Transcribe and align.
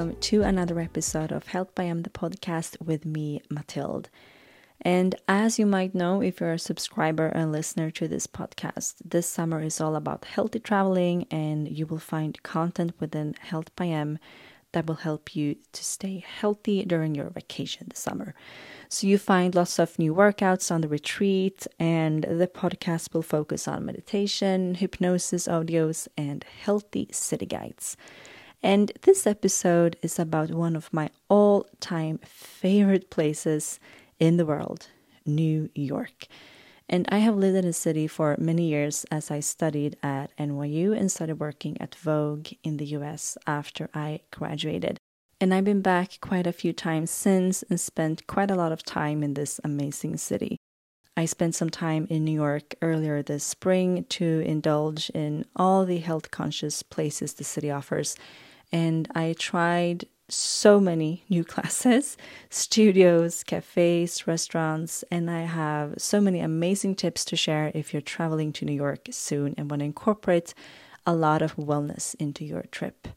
welcome 0.00 0.18
to 0.18 0.40
another 0.40 0.80
episode 0.80 1.30
of 1.30 1.48
Health 1.48 1.74
by 1.74 1.84
M, 1.84 2.04
the 2.04 2.08
podcast 2.08 2.80
with 2.80 3.04
me, 3.04 3.42
Matilde. 3.50 4.08
And 4.80 5.14
as 5.28 5.58
you 5.58 5.66
might 5.66 5.94
know, 5.94 6.22
if 6.22 6.40
you're 6.40 6.54
a 6.54 6.58
subscriber 6.58 7.26
and 7.26 7.52
listener 7.52 7.90
to 7.90 8.08
this 8.08 8.26
podcast, 8.26 8.94
this 9.04 9.28
summer 9.28 9.60
is 9.60 9.78
all 9.78 9.94
about 9.96 10.24
healthy 10.24 10.58
traveling, 10.58 11.26
and 11.30 11.68
you 11.68 11.84
will 11.84 11.98
find 11.98 12.42
content 12.42 12.94
within 12.98 13.34
Health 13.40 13.76
by 13.76 13.88
M 13.88 14.18
that 14.72 14.86
will 14.86 14.94
help 14.94 15.36
you 15.36 15.56
to 15.72 15.84
stay 15.84 16.24
healthy 16.26 16.82
during 16.86 17.14
your 17.14 17.28
vacation 17.28 17.88
this 17.90 17.98
summer. 17.98 18.34
So 18.88 19.06
you 19.06 19.18
find 19.18 19.54
lots 19.54 19.78
of 19.78 19.98
new 19.98 20.14
workouts 20.14 20.72
on 20.72 20.80
the 20.80 20.88
retreat, 20.88 21.66
and 21.78 22.24
the 22.24 22.46
podcast 22.46 23.12
will 23.12 23.20
focus 23.20 23.68
on 23.68 23.84
meditation, 23.84 24.76
hypnosis 24.76 25.46
audios, 25.46 26.08
and 26.16 26.42
healthy 26.62 27.08
city 27.12 27.44
guides. 27.44 27.98
And 28.62 28.92
this 29.02 29.26
episode 29.26 29.96
is 30.02 30.18
about 30.18 30.50
one 30.50 30.76
of 30.76 30.92
my 30.92 31.10
all 31.28 31.66
time 31.80 32.18
favorite 32.24 33.08
places 33.08 33.80
in 34.18 34.36
the 34.36 34.44
world, 34.44 34.88
New 35.24 35.70
York. 35.74 36.26
And 36.86 37.06
I 37.08 37.18
have 37.18 37.36
lived 37.36 37.56
in 37.56 37.64
the 37.64 37.72
city 37.72 38.06
for 38.06 38.36
many 38.38 38.68
years 38.68 39.06
as 39.10 39.30
I 39.30 39.40
studied 39.40 39.96
at 40.02 40.36
NYU 40.36 40.94
and 40.94 41.10
started 41.10 41.40
working 41.40 41.80
at 41.80 41.94
Vogue 41.94 42.48
in 42.62 42.76
the 42.76 42.86
US 42.96 43.38
after 43.46 43.88
I 43.94 44.20
graduated. 44.30 44.98
And 45.40 45.54
I've 45.54 45.64
been 45.64 45.80
back 45.80 46.18
quite 46.20 46.46
a 46.46 46.52
few 46.52 46.74
times 46.74 47.10
since 47.10 47.62
and 47.70 47.80
spent 47.80 48.26
quite 48.26 48.50
a 48.50 48.56
lot 48.56 48.72
of 48.72 48.82
time 48.82 49.22
in 49.22 49.34
this 49.34 49.58
amazing 49.64 50.18
city. 50.18 50.58
I 51.16 51.24
spent 51.24 51.54
some 51.54 51.70
time 51.70 52.06
in 52.10 52.24
New 52.24 52.32
York 52.32 52.74
earlier 52.82 53.22
this 53.22 53.44
spring 53.44 54.04
to 54.10 54.40
indulge 54.40 55.10
in 55.10 55.46
all 55.56 55.86
the 55.86 55.98
health 55.98 56.30
conscious 56.30 56.82
places 56.82 57.34
the 57.34 57.44
city 57.44 57.70
offers. 57.70 58.16
And 58.72 59.08
I 59.14 59.34
tried 59.38 60.06
so 60.28 60.80
many 60.80 61.24
new 61.28 61.44
classes, 61.52 62.16
studios, 62.48 63.42
cafes, 63.44 64.26
restaurants, 64.26 65.04
and 65.10 65.30
I 65.30 65.42
have 65.42 65.94
so 65.98 66.20
many 66.20 66.40
amazing 66.40 66.94
tips 66.94 67.24
to 67.26 67.36
share 67.36 67.72
if 67.74 67.92
you're 67.92 68.00
traveling 68.00 68.52
to 68.54 68.64
New 68.64 68.72
York 68.72 69.08
soon 69.10 69.54
and 69.56 69.70
want 69.70 69.80
to 69.80 69.86
incorporate 69.86 70.54
a 71.06 71.14
lot 71.14 71.42
of 71.42 71.56
wellness 71.56 72.14
into 72.16 72.44
your 72.44 72.64
trip. 72.70 73.08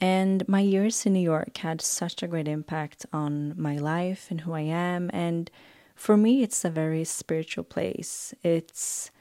And 0.00 0.46
my 0.48 0.60
years 0.60 1.06
in 1.06 1.12
New 1.12 1.20
York 1.20 1.56
had 1.58 1.80
such 1.80 2.22
a 2.22 2.26
great 2.26 2.48
impact 2.48 3.06
on 3.12 3.54
my 3.56 3.76
life 3.78 4.26
and 4.30 4.40
who 4.40 4.52
I 4.52 4.62
am. 4.62 5.10
And 5.12 5.48
for 5.94 6.16
me, 6.16 6.42
it's 6.42 6.64
a 6.64 6.70
very 6.70 7.04
spiritual 7.04 7.62
place. 7.62 8.34
It's 8.42 9.12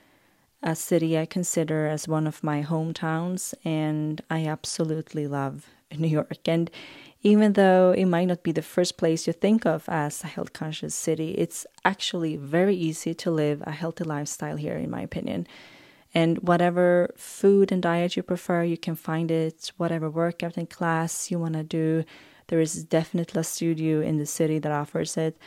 a 0.63 0.75
city 0.75 1.17
I 1.17 1.25
consider 1.25 1.87
as 1.87 2.07
one 2.07 2.27
of 2.27 2.43
my 2.43 2.63
hometowns, 2.63 3.53
and 3.65 4.21
I 4.29 4.45
absolutely 4.45 5.27
love 5.27 5.65
New 5.97 6.07
York. 6.07 6.47
And 6.47 6.69
even 7.23 7.53
though 7.53 7.91
it 7.91 8.05
might 8.05 8.25
not 8.25 8.43
be 8.43 8.51
the 8.51 8.61
first 8.61 8.97
place 8.97 9.27
you 9.27 9.33
think 9.33 9.65
of 9.65 9.87
as 9.87 10.23
a 10.23 10.27
health 10.27 10.53
conscious 10.53 10.95
city, 10.95 11.31
it's 11.31 11.65
actually 11.85 12.35
very 12.35 12.75
easy 12.75 13.13
to 13.13 13.31
live 13.31 13.61
a 13.65 13.71
healthy 13.71 14.03
lifestyle 14.03 14.57
here, 14.57 14.75
in 14.75 14.89
my 14.89 15.01
opinion. 15.01 15.47
And 16.13 16.39
whatever 16.39 17.13
food 17.15 17.71
and 17.71 17.81
diet 17.81 18.17
you 18.17 18.23
prefer, 18.23 18.63
you 18.63 18.77
can 18.77 18.95
find 18.95 19.31
it. 19.31 19.71
Whatever 19.77 20.09
workout 20.09 20.57
and 20.57 20.69
class 20.69 21.31
you 21.31 21.39
want 21.39 21.53
to 21.53 21.63
do, 21.63 22.03
there 22.47 22.59
is 22.59 22.83
definitely 22.83 23.39
a 23.39 23.43
studio 23.43 24.01
in 24.01 24.17
the 24.17 24.25
city 24.25 24.59
that 24.59 24.71
offers 24.71 25.15
it. 25.15 25.37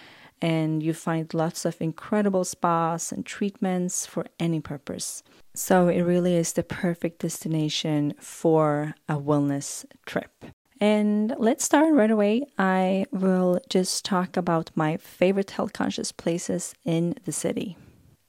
And 0.40 0.82
you 0.82 0.92
find 0.92 1.32
lots 1.32 1.64
of 1.64 1.80
incredible 1.80 2.44
spas 2.44 3.12
and 3.12 3.24
treatments 3.24 4.06
for 4.06 4.26
any 4.38 4.60
purpose. 4.60 5.22
So 5.54 5.88
it 5.88 6.02
really 6.02 6.34
is 6.34 6.52
the 6.52 6.62
perfect 6.62 7.20
destination 7.20 8.14
for 8.20 8.94
a 9.08 9.16
wellness 9.16 9.84
trip. 10.04 10.44
And 10.80 11.34
let's 11.38 11.64
start 11.64 11.94
right 11.94 12.10
away. 12.10 12.42
I 12.58 13.06
will 13.10 13.60
just 13.70 14.04
talk 14.04 14.36
about 14.36 14.70
my 14.74 14.96
favorite 14.96 15.52
health 15.52 15.72
conscious 15.72 16.12
places 16.12 16.74
in 16.84 17.14
the 17.24 17.32
city. 17.32 17.76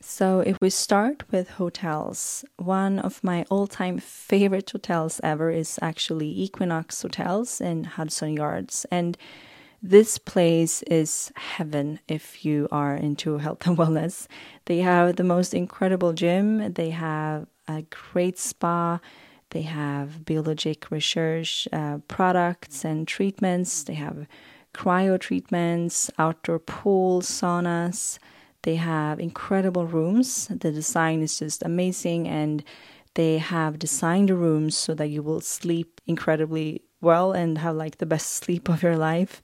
So, 0.08 0.42
if 0.42 0.58
we 0.62 0.70
start 0.70 1.24
with 1.32 1.50
hotels, 1.50 2.46
one 2.58 3.00
of 3.00 3.24
my 3.24 3.44
all 3.50 3.66
time 3.66 3.98
favorite 3.98 4.70
hotels 4.70 5.20
ever 5.24 5.50
is 5.50 5.80
actually 5.82 6.30
Equinox 6.30 7.02
Hotels 7.02 7.60
in 7.60 7.86
Hudson 7.86 8.34
Yards. 8.34 8.86
And 8.92 9.18
this 9.90 10.18
place 10.18 10.82
is 10.84 11.32
heaven 11.36 12.00
if 12.08 12.44
you 12.44 12.68
are 12.72 12.96
into 12.96 13.38
health 13.38 13.68
and 13.68 13.78
wellness. 13.78 14.28
They 14.66 14.80
have 14.80 15.16
the 15.16 15.24
most 15.24 15.54
incredible 15.54 16.14
gym, 16.14 16.74
they 16.74 16.90
have 16.90 17.48
a 17.68 17.84
great 17.84 18.38
spa, 18.40 19.00
they 19.52 19.62
have 19.62 20.26
Biologique 20.26 20.90
Recherche 20.90 21.68
uh, 21.72 22.00
products 22.08 22.84
and 22.84 23.08
treatments, 23.08 23.84
they 23.84 23.94
have 23.94 24.28
cryo 24.74 25.20
treatments, 25.20 26.10
outdoor 26.18 26.60
pools, 26.60 27.30
saunas 27.30 28.18
they 28.66 28.78
have 28.78 29.20
incredible 29.20 29.86
rooms. 29.86 30.48
The 30.48 30.72
design 30.72 31.22
is 31.22 31.38
just 31.38 31.62
amazing, 31.62 32.28
and 32.28 32.64
they 33.14 33.38
have 33.38 33.78
designed 33.78 34.30
the 34.30 34.36
rooms 34.36 34.76
so 34.76 34.96
that 34.96 35.10
you 35.10 35.22
will 35.22 35.40
sleep 35.40 36.02
incredibly 36.08 36.82
well 37.00 37.32
and 37.32 37.60
have 37.60 37.76
like 37.76 38.00
the 38.00 38.08
best 38.08 38.34
sleep 38.44 38.68
of 38.68 38.82
your 38.82 38.98
life. 38.98 39.44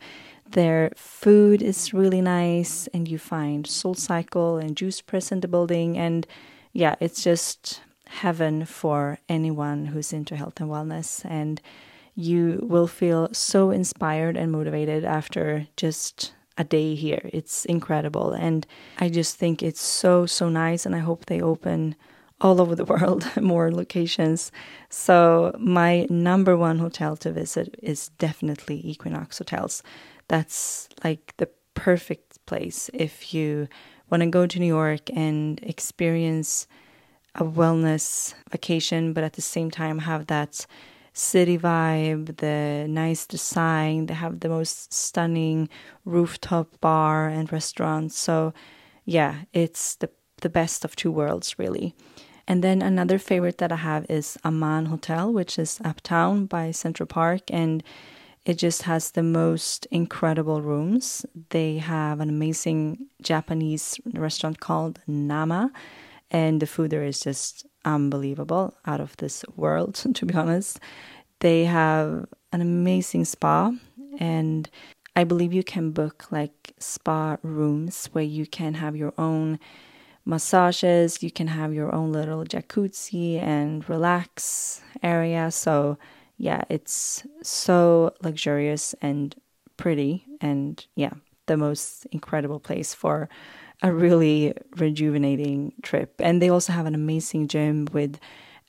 Their 0.52 0.92
food 0.96 1.62
is 1.62 1.94
really 1.94 2.22
nice, 2.22 2.88
and 2.94 3.08
you 3.08 3.18
find 3.18 3.66
Soul 3.66 3.94
Cycle 3.94 4.58
and 4.58 4.76
Juice 4.76 5.02
Press 5.02 5.32
in 5.32 5.40
the 5.40 5.48
building. 5.48 5.98
And 5.98 6.28
yeah, 6.74 6.96
it's 7.00 7.24
just 7.24 7.82
heaven 8.08 8.66
for 8.66 9.20
anyone 9.30 9.86
who's 9.88 10.12
into 10.12 10.36
health 10.36 10.60
and 10.60 10.70
wellness. 10.70 11.24
And 11.24 11.62
you 12.16 12.60
will 12.70 12.88
feel 12.88 13.30
so 13.32 13.72
inspired 13.72 14.36
and 14.36 14.52
motivated 14.52 15.06
after 15.06 15.68
just 15.78 16.34
a 16.58 16.66
day 16.66 16.96
here. 16.96 17.30
It's 17.32 17.64
incredible. 17.66 18.34
And 18.34 18.68
I 19.00 19.08
just 19.08 19.38
think 19.38 19.64
it's 19.64 19.82
so, 19.82 20.26
so 20.26 20.50
nice. 20.50 20.86
And 20.86 20.94
I 20.94 21.00
hope 21.00 21.26
they 21.26 21.42
open 21.42 21.96
all 22.42 22.60
over 22.60 22.76
the 22.76 22.86
world, 22.94 23.26
more 23.42 23.72
locations. 23.72 24.52
So, 24.90 25.56
my 25.58 26.08
number 26.10 26.58
one 26.58 26.80
hotel 26.80 27.16
to 27.18 27.32
visit 27.32 27.76
is 27.82 28.10
definitely 28.18 28.82
Equinox 28.84 29.38
Hotels. 29.38 29.82
That's 30.32 30.88
like 31.04 31.34
the 31.36 31.50
perfect 31.74 32.46
place 32.46 32.90
if 32.94 33.34
you 33.34 33.68
want 34.10 34.24
to 34.24 34.30
go 34.30 34.48
to 34.48 34.60
New 34.60 34.74
York 34.82 35.10
and 35.14 35.60
experience 35.62 36.68
a 37.36 37.44
wellness 37.44 38.34
vacation, 38.50 39.12
but 39.12 39.26
at 39.26 39.34
the 39.34 39.42
same 39.42 39.70
time 39.70 40.00
have 40.00 40.28
that 40.28 40.66
city 41.12 41.58
vibe, 41.58 42.38
the 42.38 42.88
nice 42.88 43.28
design. 43.28 44.06
They 44.06 44.14
have 44.14 44.40
the 44.40 44.48
most 44.48 44.94
stunning 44.94 45.68
rooftop 46.06 46.80
bar 46.80 47.28
and 47.28 47.52
restaurants. 47.52 48.18
So, 48.18 48.54
yeah, 49.04 49.34
it's 49.52 49.96
the 49.96 50.10
the 50.38 50.50
best 50.50 50.86
of 50.86 50.96
two 50.96 51.12
worlds, 51.12 51.60
really. 51.60 51.94
And 52.48 52.64
then 52.64 52.82
another 52.82 53.20
favorite 53.20 53.58
that 53.58 53.74
I 53.74 53.82
have 53.92 54.06
is 54.10 54.38
Aman 54.46 54.86
Hotel, 54.86 55.32
which 55.34 55.60
is 55.60 55.82
uptown 55.84 56.46
by 56.46 56.72
Central 56.72 57.08
Park, 57.08 57.42
and 57.50 57.84
it 58.46 58.58
just 58.58 58.84
has 58.84 59.12
the 59.12 59.24
most 59.24 59.86
incredible 59.92 60.62
rooms. 60.62 61.26
They 61.50 61.78
have 61.78 62.20
an 62.20 62.30
amazing 62.30 63.08
Japanese 63.22 64.00
restaurant 64.14 64.60
called 64.60 65.00
Nama, 65.08 65.72
and 66.32 66.60
the 66.60 66.68
food 66.68 66.90
there 66.90 67.04
is 67.04 67.20
just 67.20 67.66
unbelievable, 67.86 68.76
out 68.86 69.00
of 69.00 69.16
this 69.18 69.44
world, 69.56 69.96
to 70.14 70.26
be 70.26 70.34
honest. 70.34 70.80
They 71.40 71.66
have 71.66 72.26
an 72.52 72.62
amazing 72.62 73.26
spa, 73.26 73.72
and 74.20 74.70
I 75.16 75.24
believe 75.24 75.54
you 75.54 75.64
can 75.64 75.92
book 75.92 76.32
like 76.32 76.74
spa 76.80 77.38
rooms 77.44 78.08
where 78.12 78.24
you 78.24 78.46
can 78.48 78.76
have 78.76 78.96
your 78.96 79.14
own 79.18 79.60
massages, 80.26 81.22
you 81.22 81.32
can 81.32 81.48
have 81.48 81.74
your 81.74 81.94
own 81.94 82.12
little 82.12 82.44
jacuzzi 82.44 83.40
and 83.40 83.88
relax 83.90 84.82
area. 85.04 85.52
So, 85.52 85.98
yeah, 86.42 86.64
it's 86.70 87.24
so 87.44 88.16
luxurious 88.24 88.96
and 89.00 89.36
pretty, 89.78 90.26
and 90.42 90.84
yeah, 90.96 91.14
the 91.46 91.56
most 91.56 92.08
incredible 92.08 92.60
place 92.60 92.96
for 92.96 93.30
a 93.84 93.94
really 93.94 94.54
rejuvenating 94.78 95.74
trip. 95.84 96.16
And 96.20 96.42
they 96.42 96.50
also 96.50 96.74
have 96.74 96.88
an 96.88 96.96
amazing 96.96 97.48
gym 97.48 97.88
with 97.94 98.20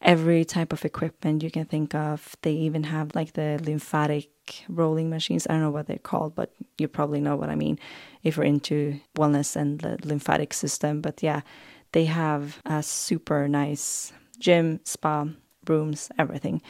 every 0.02 0.44
type 0.44 0.74
of 0.74 0.84
equipment 0.84 1.42
you 1.42 1.50
can 1.50 1.64
think 1.64 1.94
of. 1.94 2.36
They 2.42 2.52
even 2.52 2.84
have 2.84 3.14
like 3.14 3.32
the 3.32 3.58
lymphatic 3.64 4.28
rolling 4.68 5.08
machines. 5.08 5.46
I 5.48 5.54
don't 5.54 5.62
know 5.62 5.70
what 5.70 5.86
they're 5.86 5.96
called, 5.96 6.34
but 6.34 6.52
you 6.76 6.88
probably 6.88 7.22
know 7.22 7.36
what 7.36 7.48
I 7.48 7.54
mean 7.54 7.78
if 8.22 8.36
you're 8.36 8.44
into 8.44 9.00
wellness 9.16 9.56
and 9.56 9.80
the 9.80 9.96
lymphatic 10.04 10.52
system. 10.52 11.00
But 11.00 11.22
yeah, 11.22 11.40
they 11.92 12.04
have 12.04 12.60
a 12.66 12.82
super 12.82 13.48
nice 13.48 14.12
gym, 14.38 14.80
spa, 14.84 15.26
rooms, 15.66 16.10
everything. 16.18 16.60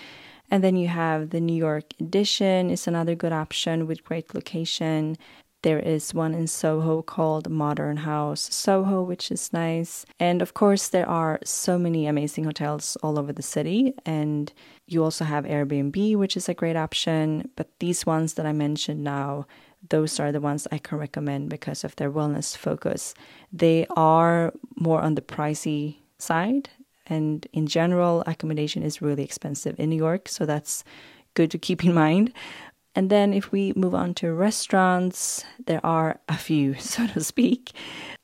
And 0.53 0.63
then 0.63 0.77
you 0.77 0.87
have 0.89 1.31
the 1.31 1.41
New 1.41 1.57
York 1.57 1.87
edition 1.99 2.71
is 2.71 2.87
another 2.87 3.17
good 3.17 3.33
option 3.33 3.89
with 3.89 4.05
great 4.05 4.35
location 4.35 5.17
There 5.63 5.79
is 5.79 6.13
one 6.13 6.35
in 6.35 6.49
Soho 6.49 7.03
called 7.03 7.49
Modern 7.49 7.99
House 7.99 8.53
Soho, 8.53 9.03
which 9.03 9.31
is 9.31 9.53
nice. 9.53 10.05
And 10.19 10.43
of 10.43 10.55
course, 10.55 10.89
there 10.89 11.09
are 11.09 11.39
so 11.45 11.79
many 11.79 12.07
amazing 12.07 12.45
hotels 12.45 12.97
all 13.03 13.17
over 13.17 13.33
the 13.33 13.43
city. 13.43 13.95
And 14.05 14.53
you 14.89 15.05
also 15.05 15.25
have 15.25 15.45
Airbnb, 15.45 16.17
which 16.17 16.37
is 16.37 16.49
a 16.49 16.55
great 16.55 16.75
option. 16.75 17.49
But 17.55 17.69
these 17.79 18.05
ones 18.05 18.35
that 18.35 18.47
I 18.47 18.53
mentioned 18.53 19.05
now, 19.05 19.47
those 19.89 20.19
are 20.19 20.33
the 20.33 20.41
ones 20.41 20.67
I 20.73 20.79
can 20.79 20.99
recommend 20.99 21.49
because 21.49 21.85
of 21.85 21.95
their 21.95 22.11
wellness 22.11 22.57
focus. 22.57 23.15
They 23.53 23.87
are 23.97 24.53
more 24.75 25.01
on 25.01 25.15
the 25.15 25.23
pricey 25.23 25.99
side. 26.19 26.71
And 27.13 27.47
in 27.53 27.67
general, 27.67 28.25
accommodation 28.27 28.83
is 28.83 29.03
really 29.03 29.25
expensive 29.25 29.79
in 29.79 29.91
New 29.91 30.03
York. 30.09 30.29
So 30.29 30.47
that's 30.47 30.83
good 31.35 31.51
to 31.51 31.59
keep 31.59 31.85
in 31.89 31.93
mind. 31.93 32.33
And 32.95 33.09
then 33.09 33.33
if 33.33 33.53
we 33.53 33.73
move 33.75 33.95
on 33.95 34.15
to 34.15 34.35
restaurants, 34.35 35.45
there 35.67 35.85
are 35.85 36.21
a 36.29 36.37
few, 36.37 36.75
so 36.95 37.07
to 37.09 37.21
speak. 37.23 37.73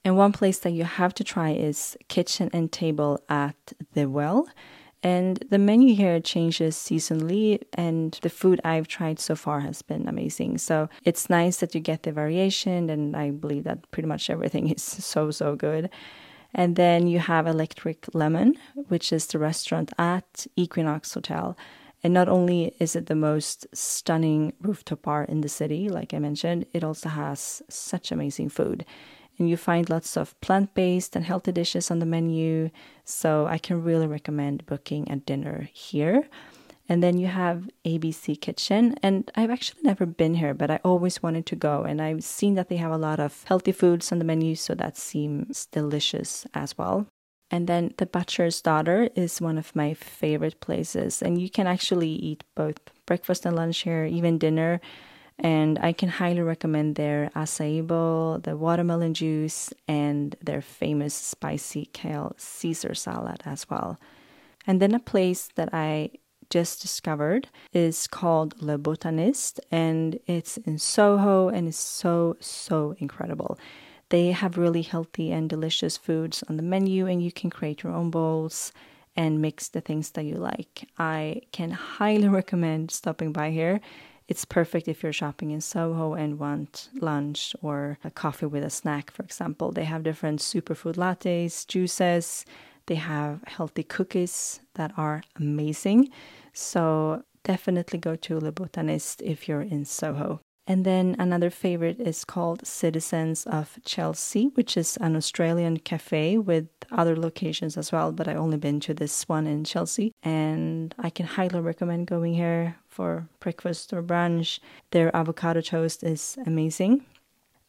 And 0.05 0.17
one 0.17 0.33
place 0.33 0.59
that 0.61 0.73
you 0.73 0.85
have 0.85 1.13
to 1.15 1.25
try 1.25 1.51
is 1.51 1.97
Kitchen 2.09 2.49
and 2.53 2.71
Table 2.71 3.21
at 3.29 3.57
the 3.95 4.07
Well. 4.07 4.49
And 5.03 5.37
the 5.49 5.59
menu 5.59 5.95
here 5.95 6.21
changes 6.21 6.75
seasonally, 6.75 7.63
and 7.75 8.19
the 8.23 8.31
food 8.31 8.61
I've 8.65 8.89
tried 8.89 9.21
so 9.21 9.37
far 9.37 9.61
has 9.61 9.81
been 9.81 10.09
amazing. 10.09 10.59
So 10.59 10.89
it's 11.05 11.31
nice 11.31 11.59
that 11.59 11.73
you 11.75 11.81
get 11.81 12.03
the 12.03 12.11
variation, 12.11 12.91
and 12.91 13.17
I 13.17 13.31
believe 13.31 13.63
that 13.65 13.89
pretty 13.93 14.09
much 14.09 14.29
everything 14.29 14.69
is 14.77 14.83
so, 14.83 15.31
so 15.31 15.55
good. 15.55 15.89
And 16.55 16.77
then 16.77 17.07
you 17.07 17.19
have 17.19 17.47
Electric 17.47 18.15
Lemon, 18.15 18.55
which 18.89 19.13
is 19.13 19.27
the 19.27 19.39
restaurant 19.39 19.93
at 19.99 20.47
Equinox 20.57 21.15
Hotel. 21.15 21.57
And 22.03 22.15
not 22.15 22.29
only 22.29 22.75
is 22.79 22.95
it 22.95 23.07
the 23.07 23.15
most 23.15 23.67
stunning 23.75 24.53
rooftop 24.61 25.03
bar 25.03 25.25
in 25.25 25.41
the 25.41 25.49
city, 25.49 25.89
like 25.89 26.15
I 26.15 26.19
mentioned, 26.19 26.67
it 26.73 26.85
also 26.85 27.09
has 27.09 27.63
such 27.69 28.13
amazing 28.13 28.51
food. 28.51 28.85
And 29.39 29.49
you 29.49 29.57
find 29.57 29.89
lots 29.89 30.17
of 30.17 30.41
plant 30.41 30.75
based 30.75 31.15
and 31.15 31.25
healthy 31.25 31.53
dishes 31.53 31.91
on 31.91 31.99
the 31.99 32.07
menu. 32.07 32.71
So 33.05 33.47
I 33.47 33.59
can 33.59 33.83
really 33.83 34.07
recommend 34.07 34.67
booking 34.67 35.11
a 35.11 35.17
dinner 35.17 35.69
here. 35.73 36.29
And 36.89 37.03
then 37.03 37.19
you 37.19 37.27
have 37.27 37.69
ABC 37.85 38.41
Kitchen. 38.41 38.95
And 39.03 39.31
I've 39.35 39.51
actually 39.51 39.83
never 39.83 40.07
been 40.07 40.35
here, 40.35 40.55
but 40.55 40.71
I 40.71 40.81
always 40.85 41.23
wanted 41.23 41.45
to 41.47 41.57
go. 41.57 41.83
And 41.83 42.01
I've 42.01 42.25
seen 42.25 42.55
that 42.55 42.69
they 42.69 42.77
have 42.77 42.93
a 42.93 42.97
lot 42.99 43.21
of 43.21 43.45
healthy 43.45 43.73
foods 43.73 44.11
on 44.11 44.19
the 44.19 44.25
menu, 44.25 44.55
so 44.55 44.75
that 44.75 44.97
seems 44.97 45.67
delicious 45.67 46.47
as 46.55 46.79
well. 46.79 47.07
And 47.51 47.67
then 47.67 47.95
the 47.97 48.07
Butcher's 48.07 48.61
Daughter 48.61 49.09
is 49.15 49.41
one 49.41 49.59
of 49.59 49.77
my 49.77 49.95
favorite 49.95 50.61
places. 50.61 51.23
And 51.23 51.41
you 51.41 51.51
can 51.51 51.67
actually 51.67 52.11
eat 52.11 52.45
both 52.55 52.79
breakfast 53.07 53.45
and 53.45 53.57
lunch 53.57 53.81
here, 53.81 54.05
even 54.05 54.39
dinner. 54.39 54.81
And 55.39 55.79
I 55.79 55.93
can 55.93 56.09
highly 56.09 56.41
recommend 56.41 56.97
their 56.97 57.31
acai 57.37 57.87
bowl, 57.87 58.39
the 58.39 58.57
watermelon 58.57 59.15
juice, 59.15 59.73
and 59.87 60.35
their 60.43 60.61
famous 60.61 61.15
spicy 61.15 61.87
kale 61.93 62.35
Caesar 62.37 62.95
salad 62.95 63.43
as 63.45 63.69
well. 63.71 64.01
And 64.67 64.83
then 64.83 64.95
a 64.95 65.01
place 65.01 65.49
that 65.55 65.71
I 65.73 66.11
just 66.51 66.81
discovered 66.81 67.49
is 67.73 68.07
called 68.07 68.61
Le 68.63 68.79
Botaniste, 68.79 69.61
and 69.71 70.19
it's 70.27 70.57
in 70.59 70.79
Soho 70.79 71.49
and 71.49 71.69
it's 71.69 71.79
so, 71.79 72.37
so 72.41 72.95
incredible. 72.99 73.59
They 74.11 74.33
have 74.33 74.57
really 74.57 74.83
healthy 74.83 75.31
and 75.33 75.51
delicious 75.51 75.97
foods 75.97 76.43
on 76.49 76.57
the 76.57 76.63
menu, 76.63 77.07
and 77.07 77.23
you 77.23 77.31
can 77.31 77.51
create 77.51 77.83
your 77.83 77.93
own 77.93 78.11
bowls 78.11 78.73
and 79.17 79.43
mix 79.43 79.69
the 79.69 79.81
things 79.81 80.11
that 80.13 80.25
you 80.25 80.37
like. 80.37 80.89
I 80.99 81.43
can 81.53 81.73
highly 81.73 82.29
recommend 82.41 82.91
stopping 82.91 83.33
by 83.33 83.51
here. 83.51 83.81
It's 84.29 84.45
perfect 84.45 84.89
if 84.89 85.03
you're 85.03 85.13
shopping 85.13 85.51
in 85.51 85.61
Soho 85.61 86.13
and 86.15 86.39
want 86.39 86.91
lunch 87.01 87.57
or 87.63 87.99
a 88.05 88.11
coffee 88.11 88.47
with 88.47 88.63
a 88.63 88.71
snack, 88.71 89.11
for 89.11 89.23
example. 89.23 89.73
They 89.73 89.85
have 89.85 90.03
different 90.03 90.41
superfood 90.41 90.97
lattes, 90.97 91.67
juices, 91.67 92.45
they 92.89 92.97
have 92.97 93.41
healthy 93.47 93.85
cookies 93.85 94.61
that 94.75 94.93
are 94.97 95.23
amazing. 95.37 96.11
So 96.53 97.23
definitely 97.45 97.99
go 97.99 98.17
to 98.17 98.41
Le 98.41 98.53
Botaniste 98.53 99.23
if 99.23 99.49
you're 99.49 99.63
in 99.63 99.85
Soho. 99.85 100.41
And 100.67 100.85
then 100.85 101.17
another 101.19 101.49
favorite 101.49 101.99
is 101.99 102.27
called 102.27 102.67
Citizens 102.67 103.47
of 103.47 103.79
Chelsea, 103.87 104.49
which 104.55 104.77
is 104.77 104.99
an 105.01 105.17
Australian 105.17 105.79
cafe 105.79 106.37
with 106.37 106.69
other 106.93 107.17
locations 107.17 107.79
as 107.79 107.91
well. 107.91 108.13
But 108.13 108.29
I've 108.29 108.37
only 108.37 108.59
been 108.59 108.79
to 108.81 108.93
this 108.93 109.27
one 109.27 109.47
in 109.47 109.65
Chelsea, 109.65 110.13
and 110.23 110.95
I 110.99 111.09
can 111.09 111.25
highly 111.25 111.61
recommend 111.61 112.07
going 112.07 112.35
here 112.35 112.77
for 112.87 113.29
breakfast 113.41 113.95
or 113.95 114.03
brunch. 114.03 114.59
Their 114.91 115.15
avocado 115.17 115.63
toast 115.63 116.03
is 116.03 116.37
amazing. 116.45 117.07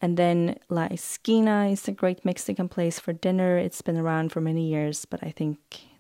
And 0.02 0.16
then 0.18 0.58
La 0.70 0.86
Esquina 0.86 1.68
is 1.68 1.88
a 1.88 1.92
great 1.92 2.24
Mexican 2.24 2.70
place 2.70 3.00
for 3.00 3.14
dinner. 3.14 3.58
It's 3.58 3.82
been 3.82 3.98
around 3.98 4.32
for 4.32 4.42
many 4.42 4.68
years, 4.68 5.06
but 5.06 5.22
I 5.24 5.32
think 5.32 5.58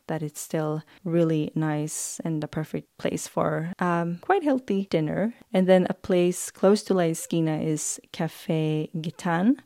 that 0.07 0.23
it's 0.23 0.41
still 0.41 0.83
really 1.03 1.51
nice 1.53 2.19
and 2.25 2.43
a 2.43 2.47
perfect 2.47 2.97
place 2.97 3.27
for 3.27 3.73
um, 3.79 4.17
quite 4.21 4.43
healthy 4.43 4.87
dinner. 4.89 5.33
And 5.53 5.67
then 5.67 5.85
a 5.89 5.93
place 5.93 6.49
close 6.51 6.83
to 6.83 6.93
La 6.93 7.03
Esquina 7.03 7.59
is 7.59 7.99
Cafe 8.11 8.89
Gitane. 8.97 9.59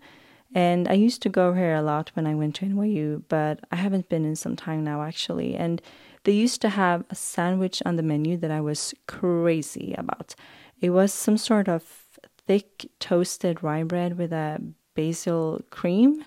And 0.54 0.88
I 0.88 0.94
used 0.94 1.22
to 1.24 1.30
go 1.30 1.54
here 1.54 1.74
a 1.74 1.82
lot 1.82 2.12
when 2.14 2.28
I 2.28 2.36
went 2.36 2.56
to 2.56 2.66
NYU, 2.66 3.24
but 3.28 3.62
I 3.72 3.78
haven't 3.78 4.10
been 4.10 4.26
in 4.26 4.36
some 4.36 4.56
time 4.56 4.84
now 4.84 5.02
actually. 5.02 5.56
And 5.56 5.82
they 6.26 6.34
used 6.34 6.62
to 6.62 6.70
have 6.70 7.06
a 7.10 7.16
sandwich 7.16 7.82
on 7.86 7.96
the 7.96 8.04
menu 8.04 8.38
that 8.38 8.52
I 8.52 8.62
was 8.62 8.94
crazy 9.08 9.96
about. 9.98 10.36
It 10.80 10.92
was 10.92 11.12
some 11.14 11.38
sort 11.38 11.68
of 11.68 12.03
thick 12.48 12.90
toasted 13.00 13.64
rye 13.64 13.84
bread 13.84 14.18
with 14.18 14.34
a 14.34 14.62
basil 14.96 15.62
cream 15.70 16.24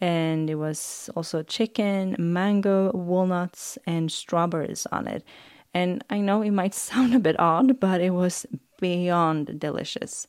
and 0.00 0.50
it 0.50 0.56
was 0.56 1.08
also 1.16 1.42
chicken, 1.42 2.16
mango, 2.18 2.90
walnuts, 2.92 3.78
and 3.86 4.12
strawberries 4.12 4.86
on 4.92 5.06
it. 5.06 5.24
And 5.72 6.04
I 6.10 6.20
know 6.20 6.42
it 6.42 6.50
might 6.50 6.74
sound 6.88 7.14
a 7.14 7.18
bit 7.18 7.38
odd, 7.38 7.80
but 7.80 8.00
it 8.00 8.10
was 8.10 8.46
beyond 8.80 9.58
delicious. 9.58 10.26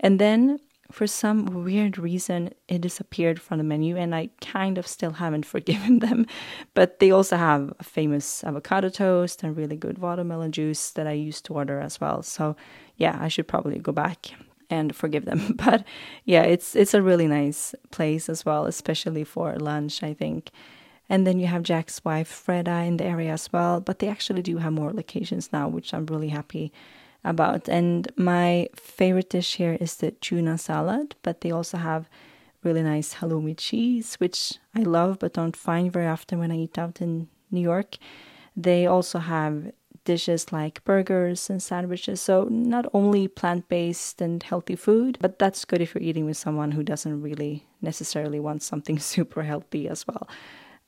And 0.00 0.18
then, 0.18 0.60
for 0.90 1.06
some 1.06 1.64
weird 1.64 1.98
reason, 1.98 2.50
it 2.68 2.80
disappeared 2.80 3.40
from 3.40 3.58
the 3.58 3.64
menu, 3.64 3.96
and 3.96 4.14
I 4.14 4.30
kind 4.40 4.78
of 4.78 4.86
still 4.86 5.12
haven't 5.12 5.46
forgiven 5.54 5.98
them. 5.98 6.26
But 6.74 7.00
they 7.00 7.10
also 7.10 7.36
have 7.36 7.72
a 7.80 7.84
famous 7.84 8.44
avocado 8.44 8.88
toast 8.88 9.42
and 9.42 9.56
really 9.56 9.76
good 9.76 9.98
watermelon 9.98 10.52
juice 10.52 10.90
that 10.92 11.06
I 11.08 11.12
used 11.12 11.44
to 11.46 11.54
order 11.54 11.80
as 11.80 12.00
well. 12.00 12.22
So, 12.22 12.56
yeah, 12.96 13.18
I 13.20 13.28
should 13.28 13.48
probably 13.48 13.78
go 13.78 13.92
back 13.92 14.30
and 14.70 14.94
forgive 14.94 15.24
them. 15.24 15.54
But 15.64 15.84
yeah, 16.24 16.42
it's 16.42 16.76
it's 16.76 16.94
a 16.94 17.02
really 17.02 17.26
nice 17.26 17.74
place 17.90 18.28
as 18.28 18.44
well, 18.44 18.66
especially 18.66 19.24
for 19.24 19.56
lunch, 19.56 20.02
I 20.02 20.14
think. 20.14 20.50
And 21.08 21.26
then 21.26 21.40
you 21.40 21.46
have 21.46 21.62
Jack's 21.62 22.04
wife 22.04 22.30
Freda 22.46 22.86
in 22.86 22.98
the 22.98 23.04
area 23.04 23.32
as 23.32 23.50
well, 23.52 23.80
but 23.80 23.98
they 23.98 24.08
actually 24.08 24.42
do 24.42 24.58
have 24.58 24.72
more 24.72 24.92
locations 24.92 25.52
now, 25.52 25.66
which 25.66 25.94
I'm 25.94 26.04
really 26.06 26.28
happy 26.28 26.70
about. 27.24 27.68
And 27.68 28.12
my 28.16 28.68
favorite 28.74 29.30
dish 29.30 29.56
here 29.56 29.78
is 29.80 29.96
the 29.96 30.10
tuna 30.10 30.58
salad, 30.58 31.14
but 31.22 31.40
they 31.40 31.50
also 31.50 31.78
have 31.78 32.08
really 32.62 32.82
nice 32.82 33.14
halloumi 33.14 33.54
cheese, 33.56 34.16
which 34.16 34.58
I 34.74 34.80
love 34.80 35.18
but 35.18 35.32
don't 35.32 35.56
find 35.56 35.92
very 35.92 36.06
often 36.06 36.38
when 36.38 36.52
I 36.52 36.58
eat 36.58 36.78
out 36.78 37.00
in 37.00 37.28
New 37.50 37.60
York. 37.60 37.96
They 38.56 38.86
also 38.86 39.18
have 39.18 39.72
dishes 40.08 40.50
like 40.52 40.82
burgers 40.84 41.50
and 41.50 41.62
sandwiches. 41.62 42.22
So, 42.22 42.48
not 42.50 42.86
only 42.94 43.28
plant 43.28 43.68
based 43.68 44.22
and 44.22 44.42
healthy 44.42 44.74
food, 44.74 45.18
but 45.20 45.38
that's 45.38 45.66
good 45.66 45.82
if 45.82 45.94
you're 45.94 46.08
eating 46.10 46.24
with 46.24 46.38
someone 46.38 46.72
who 46.72 46.82
doesn't 46.82 47.20
really 47.20 47.66
necessarily 47.82 48.40
want 48.40 48.62
something 48.62 48.98
super 49.14 49.42
healthy 49.42 49.86
as 49.86 50.06
well. 50.06 50.26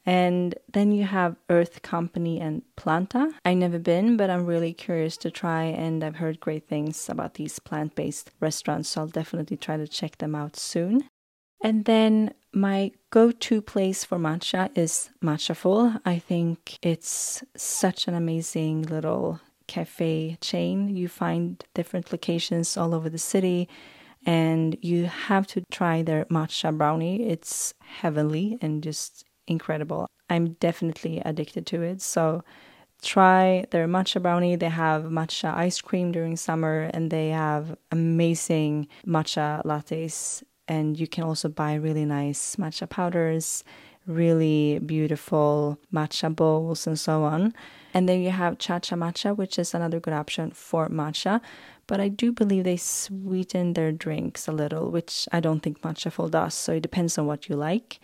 And 0.06 0.54
then 0.72 0.90
you 0.92 1.04
have 1.04 1.36
Earth 1.50 1.82
Company 1.82 2.40
and 2.40 2.62
Planta. 2.78 3.30
I've 3.44 3.58
never 3.58 3.78
been, 3.78 4.16
but 4.16 4.30
I'm 4.30 4.46
really 4.46 4.72
curious 4.72 5.18
to 5.18 5.30
try, 5.30 5.64
and 5.64 6.02
I've 6.02 6.16
heard 6.16 6.40
great 6.40 6.66
things 6.66 7.10
about 7.10 7.34
these 7.34 7.58
plant 7.58 7.94
based 7.94 8.30
restaurants, 8.40 8.88
so 8.88 9.02
I'll 9.02 9.18
definitely 9.20 9.58
try 9.58 9.76
to 9.76 9.86
check 9.86 10.16
them 10.16 10.34
out 10.34 10.56
soon. 10.56 11.10
And 11.62 11.84
then 11.84 12.34
my 12.52 12.92
go 13.10 13.30
to 13.30 13.62
place 13.62 14.04
for 14.04 14.18
matcha 14.18 14.70
is 14.76 15.10
Matchaful. 15.22 16.00
I 16.04 16.18
think 16.18 16.78
it's 16.82 17.44
such 17.56 18.08
an 18.08 18.14
amazing 18.14 18.82
little 18.82 19.40
cafe 19.66 20.36
chain. 20.40 20.96
You 20.96 21.06
find 21.06 21.62
different 21.74 22.10
locations 22.12 22.76
all 22.76 22.94
over 22.94 23.08
the 23.08 23.18
city, 23.18 23.68
and 24.26 24.76
you 24.80 25.04
have 25.04 25.46
to 25.48 25.62
try 25.70 26.02
their 26.02 26.24
matcha 26.26 26.76
brownie. 26.76 27.28
It's 27.28 27.74
heavenly 27.80 28.58
and 28.60 28.82
just 28.82 29.24
incredible. 29.46 30.08
I'm 30.28 30.54
definitely 30.54 31.20
addicted 31.24 31.66
to 31.66 31.82
it. 31.82 32.02
So 32.02 32.42
try 33.02 33.64
their 33.70 33.86
matcha 33.86 34.20
brownie. 34.20 34.56
They 34.56 34.68
have 34.68 35.04
matcha 35.04 35.54
ice 35.54 35.80
cream 35.80 36.10
during 36.10 36.36
summer, 36.36 36.90
and 36.92 37.10
they 37.10 37.28
have 37.28 37.76
amazing 37.92 38.88
matcha 39.06 39.64
lattes 39.64 40.42
and 40.70 40.98
you 41.00 41.08
can 41.08 41.24
also 41.24 41.48
buy 41.48 41.74
really 41.74 42.04
nice 42.04 42.54
matcha 42.54 42.88
powders, 42.88 43.64
really 44.06 44.78
beautiful 44.78 45.78
matcha 45.92 46.34
bowls, 46.34 46.86
and 46.86 46.98
so 46.98 47.24
on. 47.24 47.52
And 47.92 48.08
then 48.08 48.20
you 48.22 48.30
have 48.30 48.58
Cha 48.58 48.78
Cha 48.78 48.94
Matcha, 48.94 49.36
which 49.36 49.58
is 49.58 49.74
another 49.74 49.98
good 49.98 50.14
option 50.14 50.52
for 50.52 50.88
matcha. 50.88 51.40
but 51.90 52.00
I 52.00 52.06
do 52.06 52.30
believe 52.30 52.62
they 52.62 52.76
sweeten 52.76 53.72
their 53.74 53.90
drinks 53.90 54.46
a 54.46 54.52
little, 54.52 54.92
which 54.92 55.26
I 55.32 55.40
don't 55.40 55.58
think 55.58 55.82
Matchaful 55.82 56.30
does. 56.30 56.54
So 56.54 56.74
it 56.74 56.82
depends 56.82 57.18
on 57.18 57.26
what 57.26 57.48
you 57.48 57.56
like. 57.56 57.98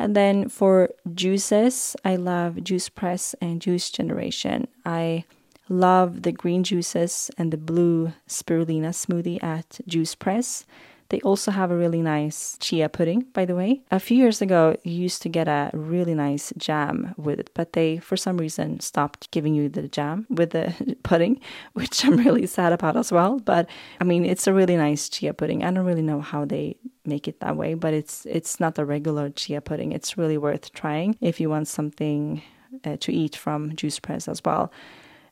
And 0.00 0.16
then 0.16 0.48
for 0.48 0.90
juices, 1.14 1.94
I 2.04 2.16
love 2.16 2.64
Juice 2.64 2.88
Press 2.88 3.36
and 3.40 3.62
Juice 3.62 3.88
Generation. 3.90 4.66
I 4.84 5.26
love 5.68 6.22
the 6.22 6.32
green 6.32 6.64
juices 6.64 7.30
and 7.38 7.52
the 7.52 7.56
blue 7.56 8.12
spirulina 8.28 8.90
smoothie 8.90 9.40
at 9.44 9.78
Juice 9.86 10.16
Press. 10.16 10.66
They 11.14 11.20
also 11.20 11.52
have 11.52 11.70
a 11.70 11.76
really 11.76 12.02
nice 12.02 12.58
chia 12.58 12.88
pudding, 12.88 13.20
by 13.34 13.44
the 13.44 13.54
way. 13.54 13.82
A 13.92 14.00
few 14.00 14.16
years 14.16 14.42
ago, 14.42 14.76
you 14.82 14.94
used 14.94 15.22
to 15.22 15.28
get 15.28 15.46
a 15.46 15.70
really 15.72 16.12
nice 16.12 16.52
jam 16.58 17.14
with 17.16 17.38
it, 17.38 17.50
but 17.54 17.72
they, 17.72 17.98
for 17.98 18.16
some 18.16 18.36
reason, 18.36 18.80
stopped 18.80 19.30
giving 19.30 19.54
you 19.54 19.68
the 19.68 19.86
jam 19.86 20.26
with 20.28 20.50
the 20.50 20.96
pudding, 21.04 21.40
which 21.74 22.04
I'm 22.04 22.16
really 22.16 22.46
sad 22.46 22.72
about 22.72 22.96
as 22.96 23.12
well. 23.12 23.38
But 23.38 23.70
I 24.00 24.02
mean, 24.02 24.24
it's 24.24 24.48
a 24.48 24.52
really 24.52 24.76
nice 24.76 25.08
chia 25.08 25.32
pudding. 25.32 25.62
I 25.62 25.70
don't 25.70 25.86
really 25.86 26.02
know 26.02 26.20
how 26.20 26.44
they 26.44 26.78
make 27.04 27.28
it 27.28 27.38
that 27.38 27.56
way, 27.56 27.74
but 27.74 27.94
it's 27.94 28.26
it's 28.26 28.58
not 28.58 28.76
a 28.76 28.84
regular 28.84 29.30
chia 29.30 29.60
pudding. 29.60 29.92
It's 29.92 30.18
really 30.18 30.36
worth 30.36 30.72
trying 30.72 31.16
if 31.20 31.38
you 31.38 31.48
want 31.48 31.68
something 31.68 32.42
uh, 32.84 32.96
to 32.98 33.12
eat 33.12 33.36
from 33.36 33.76
Juice 33.76 34.00
Press 34.00 34.26
as 34.26 34.42
well. 34.44 34.72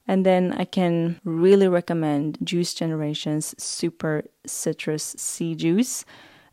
And 0.06 0.26
then 0.26 0.52
I 0.52 0.64
can 0.64 1.20
really 1.24 1.68
recommend 1.68 2.38
Juice 2.42 2.74
Generation's 2.74 3.54
Super 3.62 4.24
Citrus 4.46 5.14
Sea 5.16 5.54
Juice, 5.54 6.04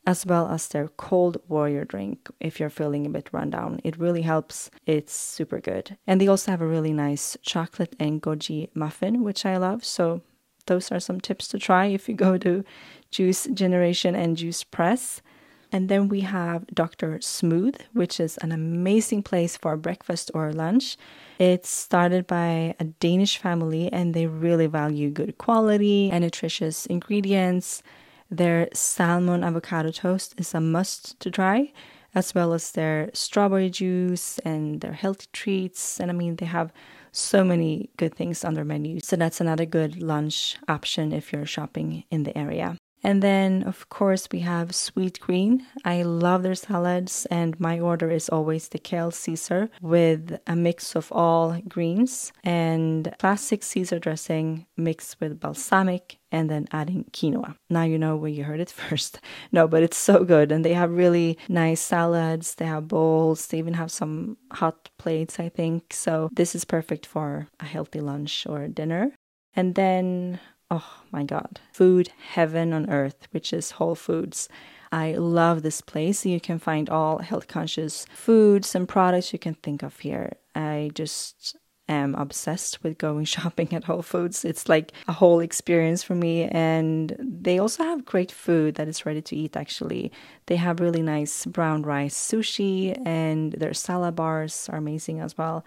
as 0.06 0.26
well 0.26 0.48
as 0.50 0.68
their 0.68 0.88
Cold 0.88 1.38
Warrior 1.48 1.86
drink 1.86 2.30
if 2.40 2.60
you're 2.60 2.70
feeling 2.70 3.06
a 3.06 3.10
bit 3.10 3.30
run 3.32 3.50
down. 3.50 3.80
It 3.84 3.98
really 4.00 4.22
helps. 4.22 4.70
It's 4.86 5.14
super 5.14 5.60
good. 5.60 5.98
And 6.08 6.20
they 6.20 6.28
also 6.28 6.52
have 6.52 6.62
a 6.62 6.68
really 6.68 6.94
nice 6.94 7.38
chocolate 7.42 7.96
and 8.00 8.22
goji 8.22 8.70
muffin, 8.74 9.24
which 9.24 9.46
I 9.46 9.58
love. 9.58 9.84
So 9.84 10.22
those 10.68 10.92
are 10.92 11.00
some 11.00 11.20
tips 11.20 11.48
to 11.50 11.60
try 11.60 11.88
if 11.88 12.08
you 12.08 12.16
go 12.16 12.38
to 12.38 12.64
Juice 13.12 13.48
Generation 13.54 14.16
and 14.16 14.38
Juice 14.38 14.64
Press. 14.64 15.22
And 15.72 15.88
then 15.88 16.08
we 16.10 16.22
have 16.22 16.66
Dr. 16.68 17.20
Smood, 17.20 17.78
which 17.94 18.20
is 18.20 18.38
an 18.38 18.52
amazing 18.52 19.24
place 19.24 19.56
for 19.56 19.78
breakfast 19.78 20.32
or 20.34 20.52
lunch. 20.52 20.98
It's 21.38 21.70
started 21.70 22.26
by 22.26 22.76
a 22.80 22.86
Danish 22.86 23.38
family 23.38 23.92
and 23.94 24.14
they 24.14 24.26
really 24.26 24.66
value 24.68 25.12
good 25.12 25.38
quality 25.38 26.10
and 26.12 26.24
nutritious 26.24 26.86
ingredients. 26.88 27.84
Their 28.32 28.70
salmon 28.74 29.44
avocado 29.44 29.92
toast 29.92 30.36
is 30.38 30.54
a 30.54 30.60
must 30.60 31.20
to 31.20 31.32
try, 31.32 31.72
as 32.14 32.36
well 32.36 32.54
as 32.54 32.72
their 32.72 33.10
strawberry 33.14 33.70
juice 33.70 34.40
and 34.40 34.82
their 34.82 34.94
healthy 34.94 35.28
treats. 35.34 36.00
And 36.00 36.10
I 36.12 36.14
mean, 36.14 36.36
they 36.36 36.46
have 36.46 36.72
so 37.12 37.44
many 37.44 37.90
good 37.98 38.16
things 38.16 38.44
on 38.44 38.54
their 38.54 38.66
menu. 38.66 39.00
So 39.02 39.16
that's 39.16 39.42
another 39.42 39.66
good 39.66 40.02
lunch 40.02 40.58
option 40.68 41.12
if 41.12 41.34
you're 41.34 41.46
shopping 41.46 42.04
in 42.12 42.24
the 42.24 42.38
area. 42.38 42.78
And 43.04 43.24
then, 43.24 43.64
of 43.64 43.90
course, 43.90 44.28
we 44.32 44.40
have 44.40 44.76
sweet 44.76 45.20
green. 45.20 45.66
I 45.86 46.02
love 46.04 46.44
their 46.44 46.56
salads, 46.56 47.26
and 47.32 47.60
my 47.60 47.80
order 47.80 48.10
is 48.12 48.30
always 48.30 48.68
the 48.68 48.80
kale 48.80 49.12
Caesar 49.12 49.70
with 49.82 50.40
a 50.48 50.56
mix 50.56 50.96
of 50.96 51.12
all 51.12 51.60
greens 51.68 52.34
and 52.44 53.14
classic 53.20 53.64
Caesar 53.64 54.00
dressing 54.00 54.66
mixed 54.76 55.20
with 55.20 55.40
balsamic 55.40 56.18
and 56.32 56.50
then 56.50 56.68
adding 56.72 57.06
quinoa. 57.12 57.56
Now 57.70 57.84
you 57.84 57.98
know 57.98 58.16
where 58.16 58.30
you 58.30 58.44
heard 58.44 58.60
it 58.60 58.72
first. 58.82 59.20
No, 59.52 59.68
but 59.68 59.84
it's 59.84 59.98
so 59.98 60.24
good. 60.24 60.52
And 60.52 60.64
they 60.66 60.74
have 60.74 60.92
really 60.92 61.38
nice 61.48 61.82
salads, 61.82 62.56
they 62.56 62.66
have 62.66 62.88
bowls, 62.88 63.48
they 63.48 63.60
even 63.60 63.74
have 63.76 63.92
some 63.92 64.38
hot 64.52 64.90
plates, 64.98 65.40
I 65.40 65.50
think. 65.50 65.94
So 65.94 66.30
this 66.32 66.54
is 66.56 66.66
perfect 66.66 67.06
for 67.06 67.48
a 67.60 67.66
healthy 67.66 68.02
lunch 68.02 68.46
or 68.48 68.68
dinner. 68.68 69.12
And 69.56 69.76
then 69.76 70.40
oh 70.72 71.02
my 71.12 71.24
god, 71.24 71.60
food 71.72 72.12
heaven 72.32 72.74
on 72.74 72.90
earth, 72.90 73.28
which 73.32 73.54
is 73.54 73.72
Whole 73.72 73.96
Foods. 73.96 74.50
I 74.92 75.14
love 75.14 75.62
this 75.62 75.82
place. 75.82 76.26
You 76.26 76.40
can 76.40 76.60
find 76.60 76.90
all 76.90 77.20
health 77.20 77.48
conscious 77.48 78.06
foods 78.12 78.74
and 78.74 78.88
products 78.88 79.34
you 79.34 79.40
can 79.40 79.54
think 79.56 79.84
of 79.84 80.00
here. 80.00 80.34
I 80.56 80.92
just 80.94 81.56
am 81.88 82.16
obsessed 82.16 82.84
with 82.84 82.98
going 82.98 83.26
shopping 83.36 83.74
at 83.74 83.84
Whole 83.84 84.02
Foods. 84.02 84.46
It's 84.46 84.70
like 84.70 84.94
a 85.08 85.14
whole 85.14 85.40
experience 85.40 86.04
for 86.04 86.16
me. 86.16 86.44
And 86.44 87.16
they 87.20 87.60
also 87.60 87.84
have 87.84 88.06
great 88.06 88.32
food 88.32 88.76
that 88.76 88.88
is 88.88 89.06
ready 89.06 89.22
to 89.24 89.36
eat, 89.36 89.58
actually. 89.58 90.12
They 90.46 90.56
have 90.56 90.80
really 90.80 91.02
nice 91.02 91.46
brown 91.46 91.84
rice 91.84 92.16
sushi, 92.16 93.00
and 93.06 93.54
their 93.54 93.74
salad 93.74 94.16
bars 94.16 94.70
are 94.72 94.78
amazing 94.78 95.20
as 95.20 95.38
well. 95.38 95.66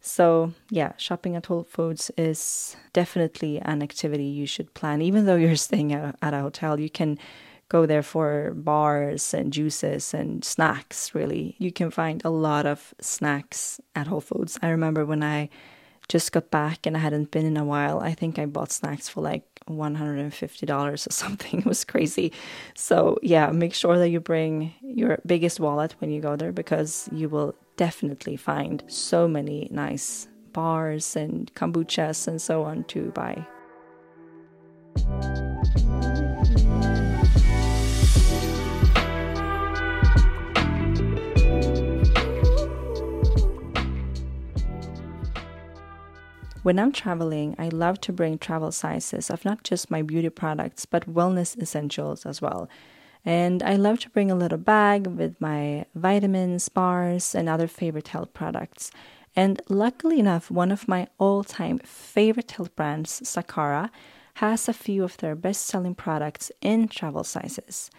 So, 0.00 0.54
yeah, 0.70 0.92
shopping 0.96 1.36
at 1.36 1.46
Whole 1.46 1.64
Foods 1.64 2.10
is 2.16 2.76
definitely 2.92 3.58
an 3.58 3.82
activity 3.82 4.24
you 4.24 4.46
should 4.46 4.72
plan. 4.72 5.02
Even 5.02 5.26
though 5.26 5.36
you're 5.36 5.56
staying 5.68 5.92
at 5.92 6.16
a 6.22 6.40
hotel, 6.40 6.80
you 6.80 6.90
can 6.90 7.18
go 7.68 7.86
there 7.86 8.02
for 8.02 8.52
bars 8.54 9.32
and 9.32 9.52
juices 9.52 10.12
and 10.12 10.44
snacks, 10.44 11.14
really. 11.14 11.54
You 11.58 11.70
can 11.70 11.90
find 11.90 12.22
a 12.24 12.30
lot 12.30 12.66
of 12.66 12.94
snacks 13.00 13.80
at 13.94 14.08
Whole 14.08 14.20
Foods. 14.20 14.58
I 14.62 14.70
remember 14.70 15.04
when 15.04 15.22
I 15.22 15.50
just 16.08 16.32
got 16.32 16.50
back 16.50 16.86
and 16.86 16.96
I 16.96 17.00
hadn't 17.00 17.30
been 17.30 17.46
in 17.46 17.56
a 17.56 17.64
while, 17.64 18.00
I 18.00 18.14
think 18.14 18.38
I 18.38 18.46
bought 18.46 18.72
snacks 18.72 19.08
for 19.08 19.20
like 19.20 19.44
$150 19.68 20.92
or 20.92 20.96
something. 21.12 21.60
It 21.60 21.66
was 21.66 21.84
crazy. 21.84 22.32
So, 22.74 23.18
yeah, 23.22 23.50
make 23.52 23.74
sure 23.74 23.96
that 23.98 24.08
you 24.08 24.18
bring 24.18 24.74
your 24.82 25.20
biggest 25.24 25.60
wallet 25.60 25.94
when 26.00 26.10
you 26.10 26.20
go 26.20 26.34
there 26.34 26.52
because 26.52 27.08
you 27.12 27.28
will 27.28 27.54
definitely 27.80 28.36
find 28.36 28.84
so 28.88 29.26
many 29.26 29.66
nice 29.70 30.28
bars 30.52 31.16
and 31.16 31.50
kombuchas 31.54 32.28
and 32.28 32.38
so 32.38 32.62
on 32.62 32.84
to 32.84 33.10
buy. 33.12 33.34
When 46.62 46.78
I'm 46.78 46.92
traveling, 46.92 47.56
I 47.58 47.70
love 47.70 47.98
to 48.02 48.12
bring 48.12 48.36
travel 48.36 48.72
sizes 48.72 49.30
of 49.30 49.46
not 49.46 49.64
just 49.64 49.90
my 49.90 50.02
beauty 50.02 50.28
products, 50.28 50.84
but 50.84 51.08
wellness 51.08 51.58
essentials 51.58 52.26
as 52.26 52.42
well. 52.42 52.68
And 53.24 53.62
I 53.62 53.76
love 53.76 54.00
to 54.00 54.10
bring 54.10 54.30
a 54.30 54.34
little 54.34 54.58
bag 54.58 55.06
with 55.06 55.40
my 55.40 55.84
vitamins, 55.94 56.68
bars, 56.68 57.34
and 57.34 57.48
other 57.48 57.66
favorite 57.66 58.08
health 58.08 58.32
products. 58.32 58.90
And 59.36 59.60
luckily 59.68 60.18
enough, 60.18 60.50
one 60.50 60.72
of 60.72 60.88
my 60.88 61.06
all 61.18 61.44
time 61.44 61.78
favorite 61.80 62.50
health 62.50 62.74
brands, 62.74 63.20
Sakara, 63.20 63.90
has 64.34 64.68
a 64.68 64.72
few 64.72 65.04
of 65.04 65.16
their 65.18 65.34
best 65.34 65.66
selling 65.66 65.94
products 65.94 66.50
in 66.60 66.88
travel 66.88 67.24
sizes. 67.24 67.90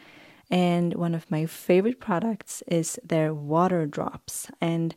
And 0.49 0.95
one 0.95 1.15
of 1.15 1.29
my 1.31 1.45
favorite 1.45 1.99
products 1.99 2.61
is 2.67 2.99
their 3.03 3.33
water 3.33 3.85
drops. 3.85 4.47
And 4.59 4.93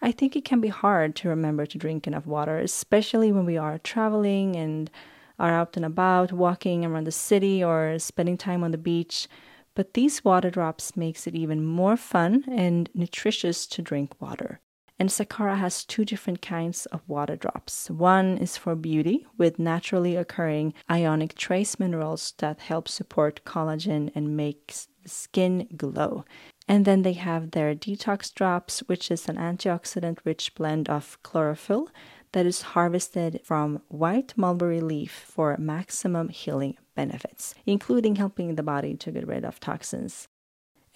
I 0.00 0.12
think 0.12 0.36
it 0.36 0.44
can 0.44 0.60
be 0.60 0.68
hard 0.68 1.16
to 1.16 1.28
remember 1.28 1.66
to 1.66 1.78
drink 1.78 2.06
enough 2.06 2.26
water, 2.26 2.58
especially 2.58 3.32
when 3.32 3.44
we 3.44 3.58
are 3.58 3.78
traveling 3.78 4.56
and 4.56 4.90
are 5.38 5.50
out 5.50 5.76
and 5.76 5.84
about, 5.84 6.32
walking 6.32 6.84
around 6.84 7.04
the 7.04 7.12
city 7.12 7.62
or 7.62 7.98
spending 7.98 8.38
time 8.38 8.62
on 8.62 8.70
the 8.70 8.78
beach. 8.78 9.28
But 9.74 9.94
these 9.94 10.24
water 10.24 10.50
drops 10.50 10.96
makes 10.96 11.26
it 11.26 11.34
even 11.34 11.64
more 11.64 11.96
fun 11.96 12.44
and 12.48 12.88
nutritious 12.94 13.66
to 13.68 13.82
drink 13.82 14.20
water. 14.20 14.60
And 14.98 15.08
Sakara 15.08 15.56
has 15.58 15.84
two 15.84 16.04
different 16.04 16.40
kinds 16.40 16.86
of 16.86 17.02
water 17.08 17.34
drops. 17.34 17.90
One 17.90 18.38
is 18.38 18.56
for 18.56 18.76
beauty 18.76 19.26
with 19.36 19.58
naturally 19.58 20.14
occurring 20.14 20.72
ionic 20.88 21.34
trace 21.34 21.80
minerals 21.80 22.34
that 22.38 22.60
help 22.60 22.86
support 22.86 23.44
collagen 23.44 24.12
and 24.14 24.36
makes 24.36 24.86
the 25.02 25.08
skin 25.08 25.68
glow. 25.76 26.24
And 26.68 26.84
then 26.84 27.02
they 27.02 27.14
have 27.14 27.50
their 27.50 27.74
detox 27.74 28.32
drops, 28.32 28.80
which 28.86 29.10
is 29.10 29.28
an 29.28 29.36
antioxidant 29.36 30.18
rich 30.24 30.54
blend 30.54 30.88
of 30.88 31.18
chlorophyll 31.24 31.90
that 32.34 32.46
is 32.46 32.62
harvested 32.62 33.40
from 33.44 33.80
white 33.86 34.34
mulberry 34.36 34.80
leaf 34.80 35.12
for 35.12 35.56
maximum 35.56 36.28
healing 36.28 36.76
benefits, 36.96 37.54
including 37.64 38.16
helping 38.16 38.56
the 38.56 38.62
body 38.62 38.94
to 38.96 39.12
get 39.12 39.26
rid 39.26 39.44
of 39.44 39.60
toxins. 39.60 40.26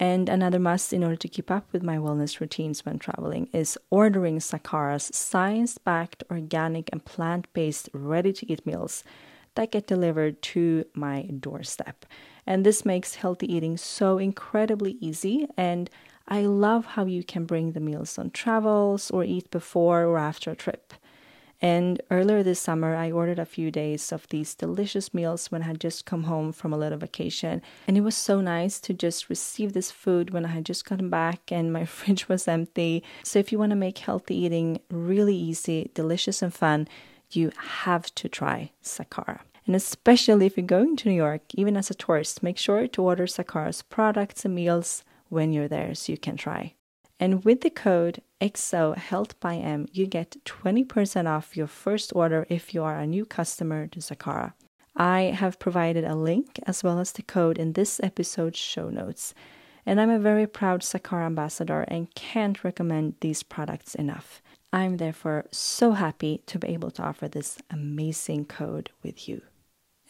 And 0.00 0.28
another 0.28 0.59
must 0.59 0.92
in 0.92 1.04
order 1.04 1.14
to 1.14 1.28
keep 1.28 1.49
up 1.49 1.73
with 1.73 1.85
my 1.85 1.97
wellness 1.97 2.40
routines 2.40 2.85
when 2.85 2.99
traveling 2.99 3.49
is 3.52 3.78
ordering 3.88 4.40
Sakara's 4.40 5.11
science 5.14 5.78
backed, 5.78 6.25
organic, 6.28 6.88
and 6.90 7.04
plant 7.04 7.47
based 7.52 7.88
ready 7.92 8.33
to 8.33 8.52
eat 8.52 8.66
meals 8.66 9.04
that 9.54 9.71
get 9.71 9.87
delivered 9.87 10.42
to 10.42 10.87
my 10.95 11.23
doorstep. 11.23 12.04
And 12.47 12.66
this 12.66 12.85
makes 12.85 13.14
healthy 13.14 13.52
eating 13.52 13.76
so 13.76 14.18
incredibly 14.18 14.97
easy. 15.00 15.47
And 15.57 15.88
I 16.26 16.42
love 16.42 16.85
how 16.85 17.07
you 17.07 17.23
can 17.23 17.45
bring 17.45 17.73
the 17.73 17.80
meals 17.80 18.18
on 18.18 18.30
travels 18.30 19.09
or 19.12 19.23
eat 19.23 19.52
before 19.52 20.02
or 20.02 20.18
after 20.18 20.50
a 20.50 20.57
trip. 20.57 20.95
And 21.60 22.00
earlier 22.10 22.42
this 22.42 22.60
summer, 22.60 22.94
I 22.94 23.10
ordered 23.10 23.40
a 23.40 23.44
few 23.44 23.70
days 23.70 24.12
of 24.12 24.28
these 24.28 24.54
delicious 24.54 25.12
meals 25.12 25.50
when 25.50 25.62
I 25.62 25.66
had 25.66 25.80
just 25.80 26.06
come 26.06 26.24
home 26.24 26.52
from 26.52 26.72
a 26.72 26.78
little 26.78 26.98
vacation. 26.98 27.62
And 27.86 27.96
it 27.96 28.02
was 28.02 28.16
so 28.16 28.40
nice 28.40 28.78
to 28.80 28.94
just 28.94 29.28
receive 29.28 29.72
this 29.72 29.90
food 29.90 30.30
when 30.30 30.44
I 30.44 30.48
had 30.48 30.64
just 30.64 30.84
gotten 30.84 31.10
back 31.10 31.50
and 31.50 31.72
my 31.72 31.84
fridge 31.96 32.28
was 32.28 32.46
empty. 32.46 33.02
So, 33.24 33.38
if 33.38 33.50
you 33.50 33.58
want 33.58 33.70
to 33.70 33.76
make 33.76 33.98
healthy 33.98 34.36
eating 34.36 34.80
really 34.90 35.36
easy, 35.36 35.90
delicious, 35.94 36.42
and 36.42 36.54
fun, 36.54 36.86
you 37.30 37.50
have 37.56 38.14
to 38.14 38.28
try 38.28 38.70
Sakara. 38.82 39.40
And 39.66 39.76
especially 39.76 40.46
if 40.46 40.56
you're 40.56 40.66
going 40.66 40.96
to 40.96 41.08
New 41.08 41.14
York, 41.14 41.42
even 41.54 41.76
as 41.76 41.90
a 41.90 41.94
tourist, 41.94 42.42
make 42.42 42.56
sure 42.56 42.86
to 42.86 43.02
order 43.02 43.26
Sakara's 43.26 43.82
products 43.82 44.44
and 44.44 44.54
meals 44.54 45.04
when 45.28 45.52
you're 45.52 45.68
there 45.68 45.94
so 45.94 46.12
you 46.12 46.18
can 46.18 46.36
try. 46.36 46.74
And 47.20 47.44
with 47.44 47.60
the 47.60 47.70
code 47.70 48.22
XO 48.40 48.97
Health 48.97 49.38
by 49.40 49.57
M, 49.57 49.88
you 49.92 50.07
get 50.07 50.37
20% 50.45 51.26
off 51.26 51.57
your 51.57 51.66
first 51.66 52.12
order 52.14 52.47
if 52.49 52.73
you 52.73 52.85
are 52.85 52.99
a 52.99 53.07
new 53.07 53.25
customer 53.25 53.87
to 53.88 53.99
Sakara. 53.99 54.52
I 54.97 55.35
have 55.37 55.59
provided 55.59 56.04
a 56.04 56.14
link 56.14 56.61
as 56.66 56.85
well 56.85 56.99
as 56.99 57.12
the 57.12 57.23
code 57.23 57.59
in 57.59 57.73
this 57.73 58.00
episode's 58.00 58.59
show 58.59 58.90
notes. 58.90 59.35
And 59.85 60.00
I'm 60.00 60.11
a 60.11 60.18
very 60.18 60.47
proud 60.47 60.83
Sakara 60.83 61.26
ambassador 61.26 61.83
and 61.88 62.14
can't 62.14 62.62
recommend 62.62 63.14
these 63.21 63.42
products 63.42 63.95
enough. 63.95 64.42
I'm 64.73 64.99
therefore 64.99 65.47
so 65.50 65.92
happy 65.92 66.42
to 66.47 66.59
be 66.59 66.68
able 66.68 66.90
to 66.92 67.02
offer 67.02 67.26
this 67.26 67.59
amazing 67.71 68.45
code 68.45 68.90
with 69.02 69.28
you. 69.28 69.42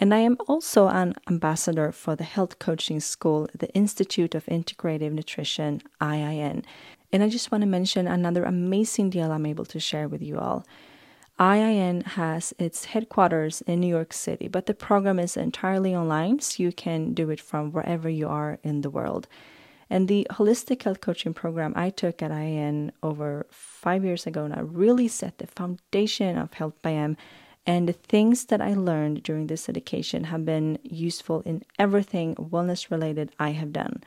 And 0.01 0.15
I 0.15 0.19
am 0.19 0.37
also 0.47 0.89
an 0.89 1.15
ambassador 1.29 1.93
for 1.93 2.15
the 2.15 2.25
health 2.25 2.59
coaching 2.59 3.01
school, 3.01 3.49
the 3.57 3.73
Institute 3.75 4.35
of 4.35 4.47
Integrative 4.47 5.13
Nutrition, 5.13 5.83
IIN, 6.01 6.65
and 7.13 7.23
I 7.23 7.29
just 7.29 7.51
want 7.51 7.63
to 7.63 7.67
mention 7.67 8.07
another 8.07 8.45
amazing 8.45 9.11
deal 9.11 9.33
I'm 9.33 9.47
able 9.47 9.65
to 9.67 9.81
share 9.81 10.09
with 10.09 10.23
you 10.23 10.39
all. 10.39 10.67
IIN 11.39 12.03
has 12.03 12.53
its 12.59 12.87
headquarters 12.87 13.61
in 13.63 13.81
New 13.81 13.87
York 13.87 14.13
City, 14.13 14.49
but 14.49 14.67
the 14.67 14.75
program 14.75 15.21
is 15.21 15.37
entirely 15.37 15.95
online, 15.95 16.41
so 16.41 16.63
you 16.63 16.73
can 16.73 17.15
do 17.15 17.31
it 17.31 17.41
from 17.41 17.71
wherever 17.71 18.09
you 18.09 18.27
are 18.29 18.59
in 18.65 18.81
the 18.81 18.91
world. 18.91 19.29
And 19.89 20.09
the 20.09 20.27
holistic 20.31 20.83
health 20.83 21.01
coaching 21.01 21.33
program 21.33 21.73
I 21.77 21.91
took 21.91 22.21
at 22.21 22.33
IIN 22.33 22.91
over 23.03 23.47
five 23.51 24.05
years 24.05 24.27
ago 24.27 24.47
now 24.49 24.63
really 24.63 25.09
set 25.09 25.39
the 25.39 25.47
foundation 25.47 26.37
of 26.37 26.53
Health 26.55 26.75
by 26.83 26.93
M. 26.93 27.17
And 27.67 27.89
the 27.89 27.95
things 27.95 28.47
that 28.47 28.61
I 28.61 28.75
learned 28.75 29.23
during 29.23 29.47
this 29.47 29.69
education 29.69 30.25
have 30.25 30.45
been 30.45 30.79
useful 30.83 31.43
in 31.43 31.63
everything 31.79 32.35
wellness 32.35 32.91
related 32.91 33.31
I 33.39 33.51
have 33.51 33.73
done 33.73 34.03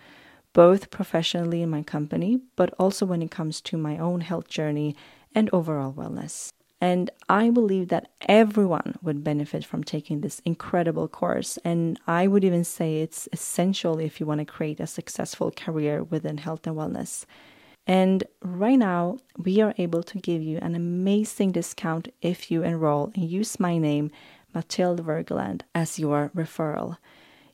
both 0.53 0.89
professionally 0.89 1.61
in 1.61 1.69
my 1.69 1.83
company, 1.83 2.39
but 2.55 2.73
also 2.77 3.05
when 3.05 3.21
it 3.21 3.31
comes 3.31 3.61
to 3.61 3.77
my 3.77 3.97
own 3.97 4.21
health 4.21 4.47
journey 4.47 4.95
and 5.33 5.49
overall 5.53 5.93
wellness. 5.93 6.51
And 6.83 7.11
I 7.29 7.51
believe 7.51 7.89
that 7.89 8.09
everyone 8.27 8.95
would 9.03 9.23
benefit 9.23 9.63
from 9.63 9.83
taking 9.83 10.21
this 10.21 10.41
incredible 10.45 11.07
course. 11.07 11.59
And 11.63 11.99
I 12.07 12.25
would 12.25 12.43
even 12.43 12.63
say 12.63 13.01
it's 13.01 13.29
essential 13.31 13.99
if 13.99 14.19
you 14.19 14.25
want 14.25 14.39
to 14.39 14.45
create 14.45 14.79
a 14.79 14.87
successful 14.87 15.51
career 15.51 16.03
within 16.03 16.39
health 16.39 16.65
and 16.65 16.75
wellness. 16.75 17.25
And 17.85 18.23
right 18.41 18.79
now, 18.79 19.17
we 19.37 19.61
are 19.61 19.75
able 19.77 20.01
to 20.03 20.17
give 20.17 20.41
you 20.41 20.57
an 20.57 20.73
amazing 20.73 21.51
discount 21.51 22.11
if 22.21 22.49
you 22.49 22.63
enroll 22.63 23.11
and 23.13 23.29
use 23.29 23.59
my 23.59 23.77
name, 23.77 24.09
Matilde 24.53 25.05
Wergeland, 25.05 25.61
as 25.75 25.99
your 25.99 26.31
referral 26.35 26.97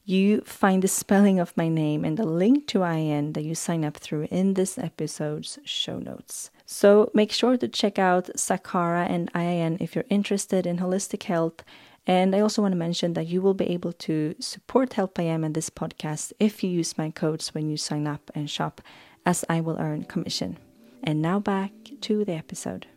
you 0.07 0.39
find 0.45 0.81
the 0.81 0.87
spelling 0.87 1.37
of 1.37 1.55
my 1.57 1.67
name 1.67 2.05
and 2.05 2.15
the 2.17 2.25
link 2.25 2.65
to 2.65 2.79
IIN 2.79 3.33
that 3.33 3.43
you 3.43 3.53
sign 3.53 3.83
up 3.83 3.97
through 3.97 4.25
in 4.31 4.53
this 4.53 4.77
episode's 4.77 5.59
show 5.65 5.99
notes. 5.99 6.49
So 6.65 7.11
make 7.13 7.29
sure 7.29 7.57
to 7.57 7.67
check 7.67 7.99
out 7.99 8.29
Sakara 8.37 9.05
and 9.09 9.31
IIN 9.33 9.81
if 9.81 9.95
you're 9.95 10.05
interested 10.09 10.65
in 10.65 10.77
holistic 10.77 11.23
health. 11.23 11.61
And 12.05 12.33
I 12.33 12.39
also 12.39 12.61
want 12.61 12.71
to 12.71 12.77
mention 12.77 13.15
that 13.15 13.27
you 13.27 13.41
will 13.41 13.53
be 13.53 13.69
able 13.69 13.91
to 14.07 14.33
support 14.39 14.93
Health 14.93 15.13
by 15.13 15.25
M 15.25 15.43
and 15.43 15.53
this 15.53 15.69
podcast 15.69 16.31
if 16.39 16.63
you 16.63 16.69
use 16.69 16.97
my 16.97 17.09
codes 17.11 17.53
when 17.53 17.69
you 17.69 17.75
sign 17.75 18.07
up 18.07 18.31
and 18.33 18.49
shop, 18.49 18.79
as 19.25 19.43
I 19.49 19.59
will 19.59 19.77
earn 19.77 20.05
commission. 20.05 20.57
And 21.03 21.21
now 21.21 21.41
back 21.41 21.71
to 21.99 22.23
the 22.23 22.33
episode. 22.33 22.87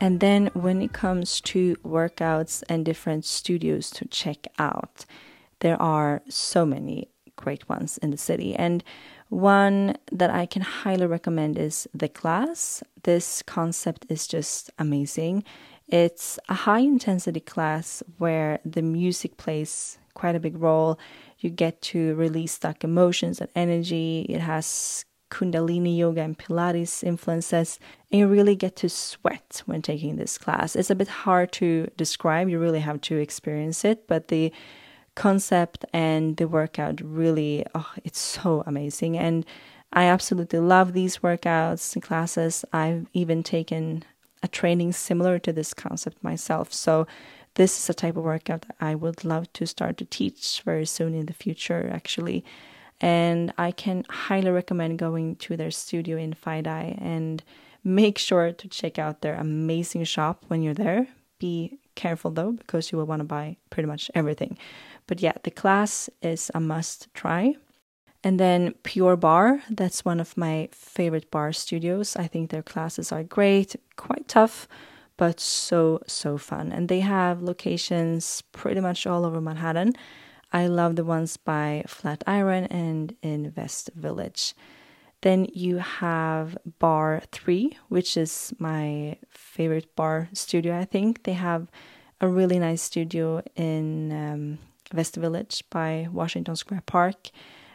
And 0.00 0.20
then 0.20 0.50
when 0.54 0.80
it 0.80 0.92
comes 0.92 1.40
to 1.42 1.74
workouts 1.84 2.62
and 2.68 2.84
different 2.84 3.24
studios 3.24 3.90
to 3.90 4.06
check 4.06 4.46
out, 4.58 5.04
there 5.60 5.80
are 5.82 6.22
so 6.28 6.64
many 6.64 7.08
great 7.36 7.68
ones 7.68 7.98
in 7.98 8.10
the 8.10 8.16
city. 8.16 8.54
And 8.54 8.84
one 9.28 9.96
that 10.12 10.30
I 10.30 10.46
can 10.46 10.62
highly 10.62 11.06
recommend 11.06 11.58
is 11.58 11.88
The 11.92 12.08
Class. 12.08 12.82
This 13.02 13.42
concept 13.42 14.06
is 14.08 14.26
just 14.26 14.70
amazing. 14.78 15.44
It's 15.88 16.38
a 16.48 16.54
high 16.54 16.80
intensity 16.80 17.40
class 17.40 18.02
where 18.18 18.60
the 18.64 18.82
music 18.82 19.36
plays 19.36 19.98
quite 20.14 20.34
a 20.34 20.40
big 20.40 20.56
role. 20.56 20.98
You 21.38 21.50
get 21.50 21.80
to 21.82 22.14
release 22.14 22.52
stuck 22.52 22.84
emotions 22.84 23.40
and 23.40 23.50
energy. 23.54 24.26
It 24.28 24.40
has 24.40 25.04
Kundalini 25.30 25.96
yoga 25.96 26.22
and 26.22 26.38
Pilates 26.38 27.04
influences, 27.04 27.78
and 28.10 28.20
you 28.20 28.26
really 28.26 28.56
get 28.56 28.76
to 28.76 28.88
sweat 28.88 29.62
when 29.66 29.82
taking 29.82 30.16
this 30.16 30.38
class. 30.38 30.74
It's 30.74 30.90
a 30.90 30.94
bit 30.94 31.08
hard 31.08 31.52
to 31.52 31.88
describe, 31.96 32.48
you 32.48 32.58
really 32.58 32.80
have 32.80 33.00
to 33.02 33.16
experience 33.16 33.84
it, 33.84 34.06
but 34.06 34.28
the 34.28 34.52
concept 35.14 35.84
and 35.92 36.36
the 36.36 36.48
workout 36.48 37.00
really, 37.02 37.66
oh, 37.74 37.92
it's 38.04 38.20
so 38.20 38.62
amazing. 38.66 39.18
And 39.18 39.44
I 39.92 40.04
absolutely 40.04 40.60
love 40.60 40.92
these 40.92 41.18
workouts 41.18 41.94
and 41.94 42.02
classes. 42.02 42.64
I've 42.72 43.06
even 43.12 43.42
taken 43.42 44.04
a 44.42 44.48
training 44.48 44.92
similar 44.92 45.38
to 45.40 45.52
this 45.52 45.74
concept 45.74 46.22
myself. 46.22 46.72
So, 46.72 47.06
this 47.54 47.76
is 47.76 47.90
a 47.90 47.94
type 47.94 48.16
of 48.16 48.22
workout 48.22 48.62
that 48.62 48.76
I 48.80 48.94
would 48.94 49.24
love 49.24 49.52
to 49.54 49.66
start 49.66 49.96
to 49.96 50.04
teach 50.04 50.62
very 50.64 50.86
soon 50.86 51.12
in 51.12 51.26
the 51.26 51.32
future, 51.32 51.90
actually 51.92 52.44
and 53.00 53.52
I 53.58 53.70
can 53.70 54.04
highly 54.08 54.50
recommend 54.50 54.98
going 54.98 55.36
to 55.36 55.56
their 55.56 55.70
studio 55.70 56.16
in 56.16 56.34
FiDi 56.34 57.00
and 57.00 57.42
make 57.84 58.18
sure 58.18 58.52
to 58.52 58.68
check 58.68 58.98
out 58.98 59.20
their 59.20 59.34
amazing 59.34 60.04
shop 60.04 60.44
when 60.48 60.62
you're 60.62 60.74
there. 60.74 61.06
Be 61.38 61.78
careful 61.94 62.30
though, 62.30 62.52
because 62.52 62.90
you 62.90 62.98
will 62.98 63.06
want 63.06 63.20
to 63.20 63.24
buy 63.24 63.56
pretty 63.70 63.86
much 63.86 64.10
everything. 64.14 64.58
But 65.06 65.20
yeah, 65.20 65.34
the 65.42 65.50
class 65.50 66.10
is 66.22 66.50
a 66.54 66.60
must 66.60 67.12
try. 67.14 67.56
And 68.24 68.40
then 68.40 68.74
Pure 68.82 69.16
Barre, 69.16 69.62
that's 69.70 70.04
one 70.04 70.18
of 70.18 70.36
my 70.36 70.68
favorite 70.72 71.30
barre 71.30 71.52
studios. 71.52 72.16
I 72.16 72.26
think 72.26 72.50
their 72.50 72.64
classes 72.64 73.12
are 73.12 73.22
great, 73.22 73.76
quite 73.96 74.26
tough, 74.26 74.66
but 75.16 75.38
so, 75.38 76.00
so 76.06 76.36
fun. 76.36 76.72
And 76.72 76.88
they 76.88 77.00
have 77.00 77.42
locations 77.42 78.42
pretty 78.52 78.80
much 78.80 79.06
all 79.06 79.24
over 79.24 79.40
Manhattan. 79.40 79.92
I 80.52 80.66
love 80.66 80.96
the 80.96 81.04
ones 81.04 81.36
by 81.36 81.84
Flatiron 81.86 82.64
and 82.66 83.14
in 83.22 83.52
West 83.56 83.90
Village. 83.94 84.54
Then 85.20 85.46
you 85.52 85.78
have 85.78 86.56
Barre 86.78 87.22
3, 87.32 87.76
which 87.88 88.16
is 88.16 88.54
my 88.58 89.16
favorite 89.30 89.94
barre 89.96 90.28
studio, 90.32 90.78
I 90.78 90.84
think. 90.84 91.24
They 91.24 91.32
have 91.32 91.70
a 92.20 92.28
really 92.28 92.58
nice 92.58 92.82
studio 92.82 93.42
in 93.56 94.12
um, 94.12 94.58
West 94.94 95.16
Village 95.16 95.64
by 95.70 96.08
Washington 96.12 96.56
Square 96.56 96.82
Park. 96.86 97.30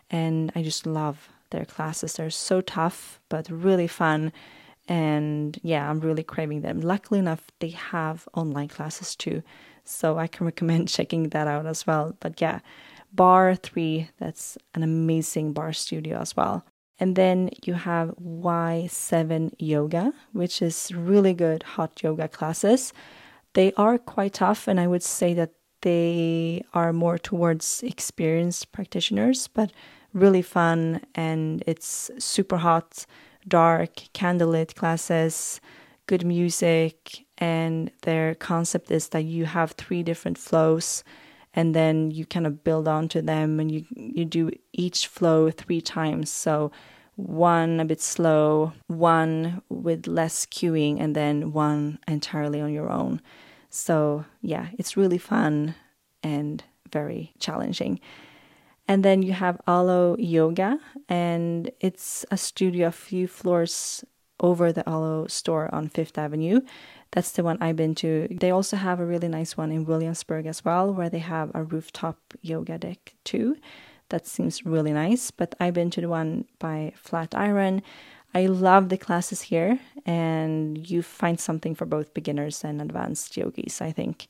And 0.10 0.52
I 0.56 0.64
just 0.64 0.86
love 0.86 1.30
their 1.50 1.66
classes. 1.66 2.14
They're 2.14 2.30
so 2.30 2.62
tough, 2.62 3.20
but 3.30 3.50
really 3.50 3.88
fun. 3.88 4.32
And 4.88 5.58
yeah, 5.64 5.90
I'm 5.90 6.00
really 6.00 6.24
craving 6.24 6.62
them. 6.62 6.82
Luckily 6.82 7.20
enough, 7.20 7.52
they 7.60 7.70
have 7.70 8.28
online 8.34 8.68
classes 8.70 9.16
too. 9.16 9.44
So 9.84 10.18
I 10.18 10.28
can 10.28 10.46
recommend 10.46 10.88
checking 10.88 11.30
that 11.30 11.48
out 11.48 11.66
as 11.66 11.86
well. 11.86 12.16
But 12.20 12.40
yeah, 12.42 12.60
Barre 13.12 13.56
3, 13.56 14.10
that's 14.18 14.58
an 14.74 14.84
amazing 14.84 15.54
barre 15.54 15.74
studio 15.74 16.20
as 16.20 16.36
well. 16.36 16.66
And 17.00 17.16
then 17.16 17.50
you 17.64 17.74
have 17.74 18.16
Y7 18.22 19.54
Yoga, 19.60 20.14
which 20.32 20.62
is 20.62 20.92
really 20.94 21.34
good 21.34 21.64
hot 21.64 22.02
yoga 22.02 22.28
classes. 22.28 22.94
They 23.54 23.74
are 23.74 23.98
quite 23.98 24.34
tough, 24.36 24.68
and 24.68 24.80
I 24.80 24.88
would 24.88 25.04
say 25.04 25.34
that 25.34 25.54
they 25.82 26.64
are 26.74 26.94
more 26.94 27.18
towards 27.18 27.84
experienced 27.84 28.72
practitioners, 28.72 29.48
but 29.48 29.72
really 30.14 30.42
fun 30.42 31.02
and 31.14 31.64
it's 31.68 32.10
super 32.20 32.58
hot, 32.58 33.06
dark, 33.48 33.96
candlelit 34.14 34.76
classes, 34.76 35.60
good 36.08 36.26
music, 36.26 37.23
and 37.38 37.92
their 38.04 38.36
concept 38.36 38.92
is 38.92 39.10
that 39.10 39.24
you 39.24 39.46
have 39.46 39.72
three 39.72 40.04
different 40.04 40.38
flows 40.38 41.04
and 41.54 41.76
then 41.76 42.12
you 42.12 42.26
kind 42.26 42.48
of 42.48 42.64
build 42.64 42.88
onto 42.88 43.22
them 43.22 43.60
and 43.60 43.72
you 43.72 43.86
you 43.96 44.26
do 44.26 44.52
each 44.72 45.08
flow 45.08 45.52
three 45.52 45.82
times. 45.82 46.30
So 46.30 46.72
one 47.16 47.80
a 47.80 47.86
bit 47.86 48.02
slow 48.02 48.74
one 48.88 49.62
with 49.70 50.08
less 50.08 50.46
cueing 50.48 51.00
and 51.00 51.16
then 51.16 51.54
one 51.54 52.00
entirely 52.08 52.60
on 52.62 52.74
your 52.74 52.90
own. 52.92 53.22
So 53.70 54.26
yeah 54.42 54.68
it's 54.78 54.98
really 54.98 55.20
fun 55.20 55.76
and 56.24 56.64
very 56.92 57.34
challenging. 57.40 58.00
And 58.88 59.04
then 59.04 59.22
you 59.22 59.32
have 59.34 59.62
Alo 59.66 60.18
Yoga, 60.20 60.78
and 61.08 61.72
it's 61.80 62.26
a 62.32 62.38
studio 62.38 62.88
a 62.88 62.92
few 62.92 63.28
floors 63.28 64.04
over 64.42 64.74
the 64.74 64.88
Alo 64.88 65.28
store 65.28 65.74
on 65.74 65.88
Fifth 65.88 66.18
Avenue. 66.18 66.60
That's 67.14 67.32
the 67.32 67.44
one 67.44 67.60
I've 67.62 67.76
been 67.76 67.94
to. 67.96 68.28
They 68.32 68.50
also 68.50 68.76
have 68.76 69.00
a 69.00 69.06
really 69.06 69.28
nice 69.28 69.56
one 69.56 69.72
in 69.72 69.86
Williamsburg 69.86 70.48
as 70.48 70.66
well, 70.66 70.92
where 70.92 71.10
they 71.12 71.20
have 71.20 71.52
a 71.54 71.64
rooftop 71.64 72.18
yoga 72.42 72.80
deck 72.80 73.14
too. 73.24 73.58
That 74.10 74.26
seems 74.26 74.66
really 74.66 74.94
nice. 74.94 75.30
But 75.30 75.54
I've 75.60 75.76
been 75.76 75.92
to 75.92 76.02
the 76.02 76.10
one 76.10 76.46
by 76.58 76.92
Flatiron. 76.96 77.84
I 78.34 78.48
love 78.48 78.90
the 78.90 78.98
classes 78.98 79.44
here, 79.44 79.80
and 80.08 80.90
you 80.90 81.04
find 81.04 81.40
something 81.40 81.76
for 81.76 81.86
both 81.86 82.16
beginners 82.16 82.64
and 82.64 82.82
advanced 82.82 83.38
yogis, 83.38 83.80
I 83.80 83.92
think. 83.92 84.28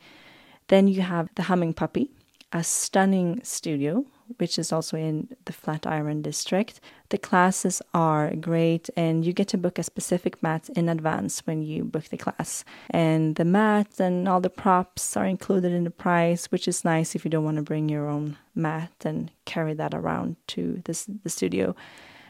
Then 0.67 0.89
you 0.89 1.03
have 1.03 1.29
the 1.35 1.43
Humming 1.43 1.73
Puppy, 1.73 2.11
a 2.51 2.65
stunning 2.65 3.39
studio, 3.43 4.05
which 4.37 4.57
is 4.57 4.71
also 4.71 4.97
in 4.97 5.29
the 5.45 5.53
Flatiron 5.53 6.21
district. 6.21 6.79
The 7.09 7.17
classes 7.17 7.81
are 7.93 8.33
great, 8.35 8.89
and 8.95 9.25
you 9.25 9.33
get 9.33 9.47
to 9.49 9.57
book 9.57 9.77
a 9.77 9.83
specific 9.83 10.41
mat 10.41 10.69
in 10.75 10.89
advance 10.89 11.45
when 11.45 11.61
you 11.61 11.83
book 11.83 12.05
the 12.05 12.17
class. 12.17 12.63
And 12.89 13.35
the 13.35 13.45
mat 13.45 13.99
and 13.99 14.27
all 14.27 14.41
the 14.41 14.49
props 14.49 15.15
are 15.15 15.25
included 15.25 15.71
in 15.71 15.83
the 15.83 15.91
price, 15.91 16.47
which 16.47 16.67
is 16.67 16.83
nice 16.85 17.15
if 17.15 17.23
you 17.23 17.31
don't 17.31 17.45
want 17.45 17.57
to 17.57 17.63
bring 17.63 17.89
your 17.89 18.07
own 18.07 18.37
mat 18.55 18.91
and 19.05 19.31
carry 19.45 19.73
that 19.75 19.93
around 19.93 20.37
to 20.47 20.81
this, 20.85 21.05
the 21.23 21.29
studio. 21.29 21.75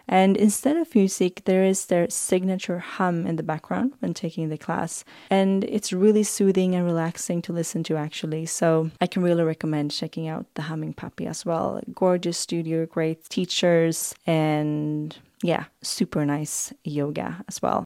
And 0.07 0.35
instead 0.35 0.75
of 0.77 0.93
music, 0.93 1.43
there 1.45 1.63
is 1.63 1.85
their 1.85 2.09
signature 2.09 2.79
hum 2.79 3.25
in 3.25 3.37
the 3.37 3.43
background 3.43 3.93
when 3.99 4.13
taking 4.13 4.49
the 4.49 4.57
class. 4.57 5.05
And 5.29 5.63
it's 5.63 5.93
really 5.93 6.23
soothing 6.23 6.75
and 6.75 6.85
relaxing 6.85 7.41
to 7.43 7.53
listen 7.53 7.83
to, 7.83 7.95
actually. 7.95 8.45
So 8.45 8.91
I 8.99 9.07
can 9.07 9.23
really 9.23 9.43
recommend 9.43 9.91
checking 9.91 10.27
out 10.27 10.45
the 10.55 10.63
Humming 10.63 10.93
Puppy 10.93 11.25
as 11.25 11.45
well. 11.45 11.81
Gorgeous 11.93 12.37
studio, 12.37 12.85
great 12.85 13.29
teachers, 13.29 14.13
and 14.27 15.15
yeah, 15.41 15.65
super 15.81 16.25
nice 16.25 16.73
yoga 16.83 17.43
as 17.47 17.61
well. 17.61 17.85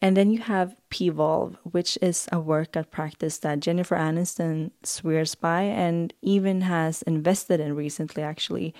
And 0.00 0.16
then 0.16 0.32
you 0.32 0.40
have 0.40 0.74
P-Volve, 0.90 1.56
which 1.62 1.96
is 2.02 2.28
a 2.32 2.40
workout 2.40 2.90
practice 2.90 3.38
that 3.38 3.60
Jennifer 3.60 3.94
Aniston 3.94 4.72
swears 4.82 5.36
by 5.36 5.62
and 5.62 6.12
even 6.22 6.62
has 6.62 7.02
invested 7.02 7.60
in 7.60 7.76
recently, 7.76 8.22
actually. 8.24 8.74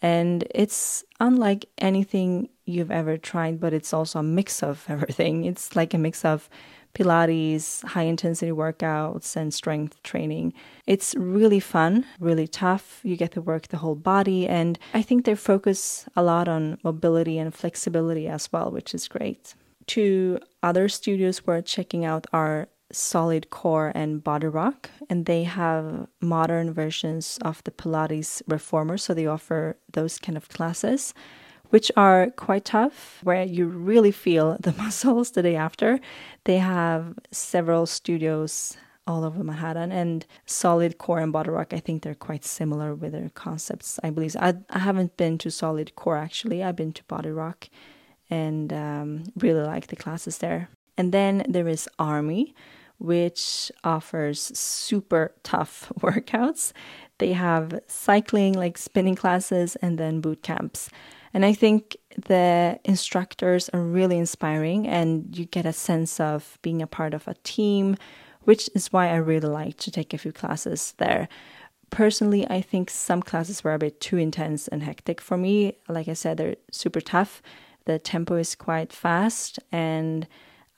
And 0.00 0.44
it's 0.54 1.04
unlike 1.20 1.66
anything 1.78 2.50
you've 2.64 2.90
ever 2.90 3.16
tried, 3.16 3.60
but 3.60 3.72
it's 3.72 3.92
also 3.92 4.20
a 4.20 4.22
mix 4.22 4.62
of 4.62 4.84
everything. 4.88 5.44
It's 5.44 5.74
like 5.74 5.94
a 5.94 5.98
mix 5.98 6.24
of 6.24 6.48
Pilates, 6.94 7.84
high 7.84 8.04
intensity 8.04 8.50
workouts, 8.50 9.36
and 9.36 9.52
strength 9.52 10.02
training. 10.02 10.52
It's 10.86 11.14
really 11.16 11.60
fun, 11.60 12.06
really 12.18 12.48
tough. 12.48 13.00
You 13.04 13.16
get 13.16 13.32
to 13.32 13.40
work 13.40 13.68
the 13.68 13.76
whole 13.76 13.94
body, 13.94 14.48
and 14.48 14.78
I 14.94 15.02
think 15.02 15.24
they 15.24 15.34
focus 15.34 16.06
a 16.16 16.22
lot 16.22 16.48
on 16.48 16.78
mobility 16.82 17.38
and 17.38 17.54
flexibility 17.54 18.26
as 18.26 18.50
well, 18.52 18.70
which 18.70 18.94
is 18.94 19.06
great. 19.06 19.54
Two 19.86 20.38
other 20.62 20.88
studios 20.88 21.46
worth 21.46 21.66
checking 21.66 22.04
out 22.04 22.26
are 22.32 22.68
solid 22.92 23.50
core 23.50 23.92
and 23.94 24.24
body 24.24 24.46
rock 24.46 24.90
and 25.10 25.26
they 25.26 25.44
have 25.44 26.06
modern 26.20 26.72
versions 26.72 27.38
of 27.42 27.62
the 27.64 27.70
pilates 27.70 28.42
reformer 28.48 28.96
so 28.96 29.12
they 29.12 29.26
offer 29.26 29.76
those 29.92 30.18
kind 30.18 30.36
of 30.36 30.48
classes 30.48 31.12
which 31.70 31.92
are 31.96 32.30
quite 32.30 32.64
tough 32.64 33.20
where 33.22 33.44
you 33.44 33.66
really 33.66 34.10
feel 34.10 34.56
the 34.60 34.72
muscles 34.72 35.32
the 35.32 35.42
day 35.42 35.56
after. 35.56 36.00
They 36.44 36.58
have 36.58 37.18
several 37.30 37.86
studios 37.86 38.76
all 39.06 39.24
over 39.24 39.42
manhattan 39.42 39.90
and 39.90 40.26
solid 40.44 40.98
core 40.98 41.18
and 41.18 41.32
body 41.32 41.48
rock 41.48 41.72
i 41.72 41.78
think 41.78 42.02
they're 42.02 42.14
quite 42.14 42.44
similar 42.44 42.94
with 42.94 43.12
their 43.12 43.30
concepts 43.30 43.98
i 44.04 44.10
believe. 44.10 44.36
I, 44.38 44.52
I 44.68 44.80
haven't 44.80 45.16
been 45.16 45.38
to 45.38 45.50
solid 45.50 45.96
core 45.96 46.18
actually. 46.18 46.62
I've 46.62 46.76
been 46.76 46.92
to 46.92 47.02
body 47.04 47.30
rock 47.30 47.70
and 48.28 48.70
um, 48.70 49.24
really 49.36 49.62
like 49.62 49.86
the 49.86 49.96
classes 49.96 50.38
there. 50.38 50.68
And 50.98 51.12
then 51.12 51.46
there 51.48 51.68
is 51.68 51.88
AARMY 51.98 52.52
which 52.98 53.72
offers 53.84 54.40
super 54.58 55.32
tough 55.42 55.92
workouts. 56.00 56.72
They 57.18 57.32
have 57.32 57.80
cycling, 57.86 58.54
like 58.54 58.78
spinning 58.78 59.14
classes, 59.14 59.76
and 59.76 59.98
then 59.98 60.20
boot 60.20 60.42
camps. 60.42 60.90
And 61.34 61.44
I 61.44 61.52
think 61.52 61.96
the 62.26 62.80
instructors 62.84 63.68
are 63.70 63.82
really 63.82 64.18
inspiring, 64.18 64.86
and 64.86 65.36
you 65.36 65.44
get 65.44 65.66
a 65.66 65.72
sense 65.72 66.20
of 66.20 66.58
being 66.62 66.82
a 66.82 66.86
part 66.86 67.14
of 67.14 67.28
a 67.28 67.34
team, 67.44 67.96
which 68.42 68.70
is 68.74 68.92
why 68.92 69.08
I 69.08 69.16
really 69.16 69.48
like 69.48 69.76
to 69.78 69.90
take 69.90 70.14
a 70.14 70.18
few 70.18 70.32
classes 70.32 70.94
there. 70.98 71.28
Personally, 71.90 72.46
I 72.48 72.60
think 72.60 72.90
some 72.90 73.22
classes 73.22 73.64
were 73.64 73.74
a 73.74 73.78
bit 73.78 74.00
too 74.00 74.16
intense 74.16 74.68
and 74.68 74.82
hectic 74.82 75.20
for 75.20 75.36
me. 75.36 75.76
Like 75.88 76.08
I 76.08 76.14
said, 76.14 76.36
they're 76.36 76.56
super 76.70 77.00
tough. 77.00 77.42
The 77.84 77.98
tempo 77.98 78.36
is 78.36 78.54
quite 78.54 78.92
fast, 78.92 79.58
and 79.72 80.26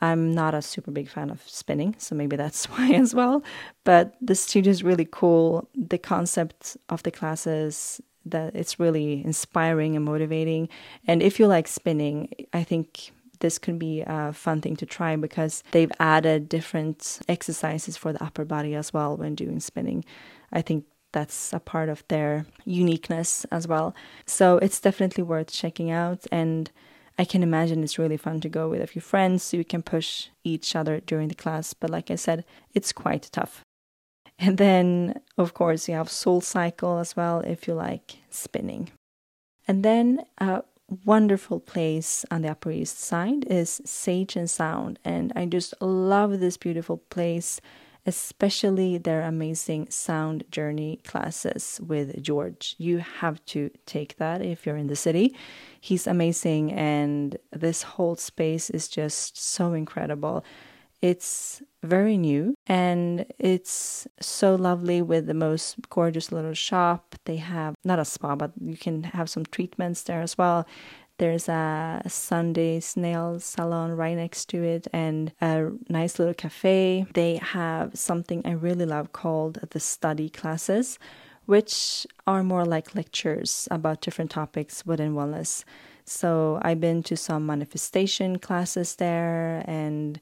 I'm 0.01 0.33
not 0.33 0.55
a 0.55 0.63
super 0.63 0.91
big 0.91 1.09
fan 1.09 1.31
of 1.31 1.43
spinning, 1.47 1.95
so 1.99 2.15
maybe 2.15 2.37
that's 2.37 2.65
why 2.71 2.93
as 2.93 3.15
well. 3.15 3.43
But 3.85 4.15
the 4.21 4.35
studio 4.35 4.71
is 4.71 4.83
really 4.83 5.09
cool. 5.11 5.69
The 5.75 5.99
concept 5.99 6.77
of 6.89 7.03
the 7.03 7.11
classes 7.11 8.01
that 8.27 8.55
it's 8.55 8.79
really 8.79 9.25
inspiring 9.25 9.97
and 9.97 10.05
motivating. 10.05 10.69
And 11.07 11.23
if 11.23 11.41
you 11.41 11.47
like 11.47 11.67
spinning, 11.67 12.33
I 12.53 12.65
think 12.65 13.13
this 13.41 13.59
could 13.59 13.79
be 13.79 14.03
a 14.07 14.33
fun 14.33 14.61
thing 14.61 14.77
to 14.77 14.87
try 14.87 15.17
because 15.17 15.63
they've 15.73 15.93
added 15.99 16.49
different 16.49 17.21
exercises 17.29 17.97
for 17.97 18.13
the 18.13 18.23
upper 18.23 18.45
body 18.45 18.75
as 18.75 18.93
well 18.93 19.17
when 19.17 19.35
doing 19.35 19.61
spinning. 19.61 20.05
I 20.53 20.63
think 20.63 20.85
that's 21.13 21.53
a 21.53 21.59
part 21.59 21.89
of 21.89 22.05
their 22.09 22.47
uniqueness 22.65 23.45
as 23.51 23.67
well. 23.67 23.95
So 24.27 24.59
it's 24.59 24.81
definitely 24.81 25.25
worth 25.25 25.51
checking 25.51 25.91
out 25.91 26.27
and 26.31 26.71
I 27.21 27.27
can 27.27 27.43
imagine 27.43 27.85
it's 27.85 27.99
really 27.99 28.17
fun 28.17 28.41
to 28.41 28.49
go 28.49 28.71
with 28.71 28.81
a 28.81 28.87
few 28.87 29.03
friends 29.03 29.43
so 29.43 29.59
you 29.59 29.65
can 29.65 29.83
push 29.83 30.29
each 30.43 30.75
other 30.75 31.01
during 31.01 31.29
the 31.29 31.35
class. 31.35 31.75
But 31.75 31.91
like 31.91 32.11
I 32.11 32.15
said, 32.15 32.47
it's 32.73 32.95
quite 32.95 33.29
tough. 33.31 33.61
And 34.39 34.57
then, 34.57 35.21
of 35.37 35.53
course, 35.53 35.87
you 35.87 35.95
have 35.97 36.09
Soul 36.09 36.41
Cycle 36.41 36.97
as 36.97 37.15
well 37.17 37.41
if 37.41 37.69
you 37.69 37.75
like 37.75 38.17
spinning. 38.31 38.89
And 39.69 39.85
then 39.85 40.25
a 40.39 40.63
wonderful 41.05 41.61
place 41.61 42.25
on 42.31 42.41
the 42.41 42.53
Upper 42.53 42.71
East 42.71 42.99
Side 42.99 43.45
is 43.49 43.83
Sage 43.85 44.35
and 44.35 44.49
Sound. 44.49 44.99
And 45.05 45.31
I 45.37 45.45
just 45.45 45.75
love 45.83 46.41
this 46.41 46.57
beautiful 46.57 46.97
place 47.11 47.61
especially 48.07 48.99
their 48.99 49.23
amazing 49.23 49.91
sound 49.91 50.45
journey 50.51 51.01
classes 51.05 51.81
with 51.87 52.23
George. 52.23 52.75
You 52.79 52.99
have 52.99 53.45
to 53.47 53.71
take 53.87 54.17
that 54.17 54.43
if 54.43 54.67
you're 54.67 54.77
in 54.77 54.87
the 54.87 54.97
city. 54.97 55.35
He's 55.81 56.07
amazing, 56.07 56.73
and 56.73 57.37
this 57.53 57.83
whole 57.83 58.17
space 58.17 58.71
is 58.71 58.89
just 58.89 59.37
so 59.37 59.73
incredible. 59.73 60.45
It's 61.03 61.63
very 61.83 62.19
new 62.19 62.55
and 62.67 63.25
it's 63.39 64.07
so 64.21 64.55
lovely 64.55 65.01
with 65.01 65.27
the 65.27 65.35
most 65.35 65.77
gorgeous 65.89 66.31
little 66.31 66.53
shop. 66.53 67.15
They 67.25 67.37
have 67.37 67.75
not 67.85 67.99
a 67.99 68.05
spa, 68.05 68.37
but 68.37 68.53
you 68.61 68.77
can 68.77 69.05
have 69.05 69.31
some 69.31 69.45
treatments 69.47 70.03
there 70.03 70.21
as 70.21 70.37
well. 70.37 70.67
There's 71.21 71.51
a 71.51 72.01
Sunday 72.07 72.81
snail 72.81 73.41
salon 73.41 73.95
right 73.95 74.17
next 74.17 74.49
to 74.49 74.63
it 74.63 74.89
and 74.91 75.31
a 75.43 75.69
nice 75.91 76.19
little 76.19 76.33
cafe. 76.33 77.05
They 77.13 77.37
have 77.37 77.91
something 77.95 78.41
I 78.47 78.53
really 78.53 78.87
love 78.87 79.13
called 79.13 79.59
the 79.69 79.81
study 79.81 80.31
classes, 80.31 80.99
which 81.45 82.07
are 82.27 82.43
more 82.43 82.65
like 82.65 82.95
lectures 82.95 83.69
about 83.71 84.01
different 84.01 84.31
topics 84.31 84.87
within 84.87 85.13
wellness. 85.13 85.63
So 86.07 86.59
I've 86.63 86.81
been 86.81 87.03
to 87.03 87.19
some 87.19 87.45
manifestation 87.45 88.39
classes 88.39 88.97
there 88.97 89.63
and 89.67 90.19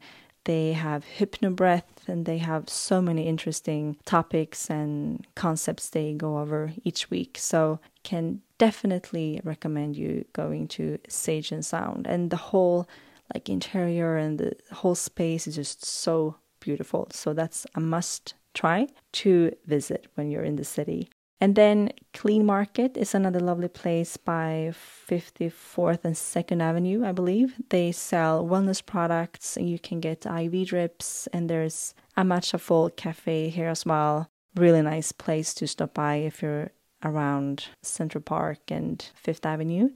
they 0.49 0.73
have 0.73 1.05
hypnobreath 1.19 1.83
and 2.07 2.25
they 2.25 2.39
have 2.39 2.71
so 2.71 3.03
many 3.03 3.27
interesting 3.27 3.99
topics 4.07 4.71
and 4.71 5.27
concepts 5.35 5.91
they 5.91 6.15
go 6.15 6.39
over 6.39 6.73
each 6.85 7.11
week. 7.11 7.37
So 7.39 7.81
can 8.03 8.41
definitely 8.57 9.43
recommend 9.45 9.95
you 9.95 10.25
going 10.33 10.67
to 10.69 10.99
Sage 11.07 11.53
and 11.53 11.63
Sound 11.63 12.07
and 12.07 12.31
the 12.31 12.39
whole 12.49 12.89
like 13.35 13.51
interior 13.51 14.17
and 14.17 14.39
the 14.39 14.57
whole 14.73 14.95
space 14.95 15.47
is 15.47 15.57
just 15.57 15.85
so 15.85 16.37
beautiful. 16.61 17.09
So 17.13 17.35
that's 17.35 17.67
a 17.75 17.81
must 17.81 18.33
try 18.55 18.89
to 19.21 19.53
visit 19.67 20.07
when 20.15 20.31
you're 20.31 20.45
in 20.45 20.57
the 20.57 20.65
city. 20.65 21.11
And 21.41 21.55
then 21.55 21.93
Clean 22.13 22.45
Market 22.45 22.97
is 22.97 23.15
another 23.15 23.39
lovely 23.39 23.69
place 23.69 24.17
by 24.17 24.73
54th 25.09 26.05
and 26.05 26.15
2nd 26.15 26.61
Avenue, 26.61 27.05
I 27.05 27.13
believe. 27.13 27.55
They 27.69 27.93
sell 27.93 28.45
wellness 28.45 28.85
products 28.85 29.57
and 29.57 29.71
you 29.71 29.79
can 29.79 30.01
get 30.01 30.27
IV 30.27 30.67
drips 30.67 31.29
and 31.33 31.49
there's 31.49 31.95
a 32.17 32.23
Matchaful 32.25 32.97
cafe 32.97 33.51
here 33.51 33.69
as 33.69 33.87
well. 33.87 34.29
Really 34.57 34.83
nice 34.83 35.13
place 35.13 35.55
to 35.55 35.69
stop 35.69 35.95
by 35.95 36.17
if 36.17 36.43
you're 36.43 36.73
around 37.05 37.67
Central 37.83 38.23
Park 38.23 38.59
and 38.71 39.09
5th 39.25 39.47
Avenue. 39.47 39.91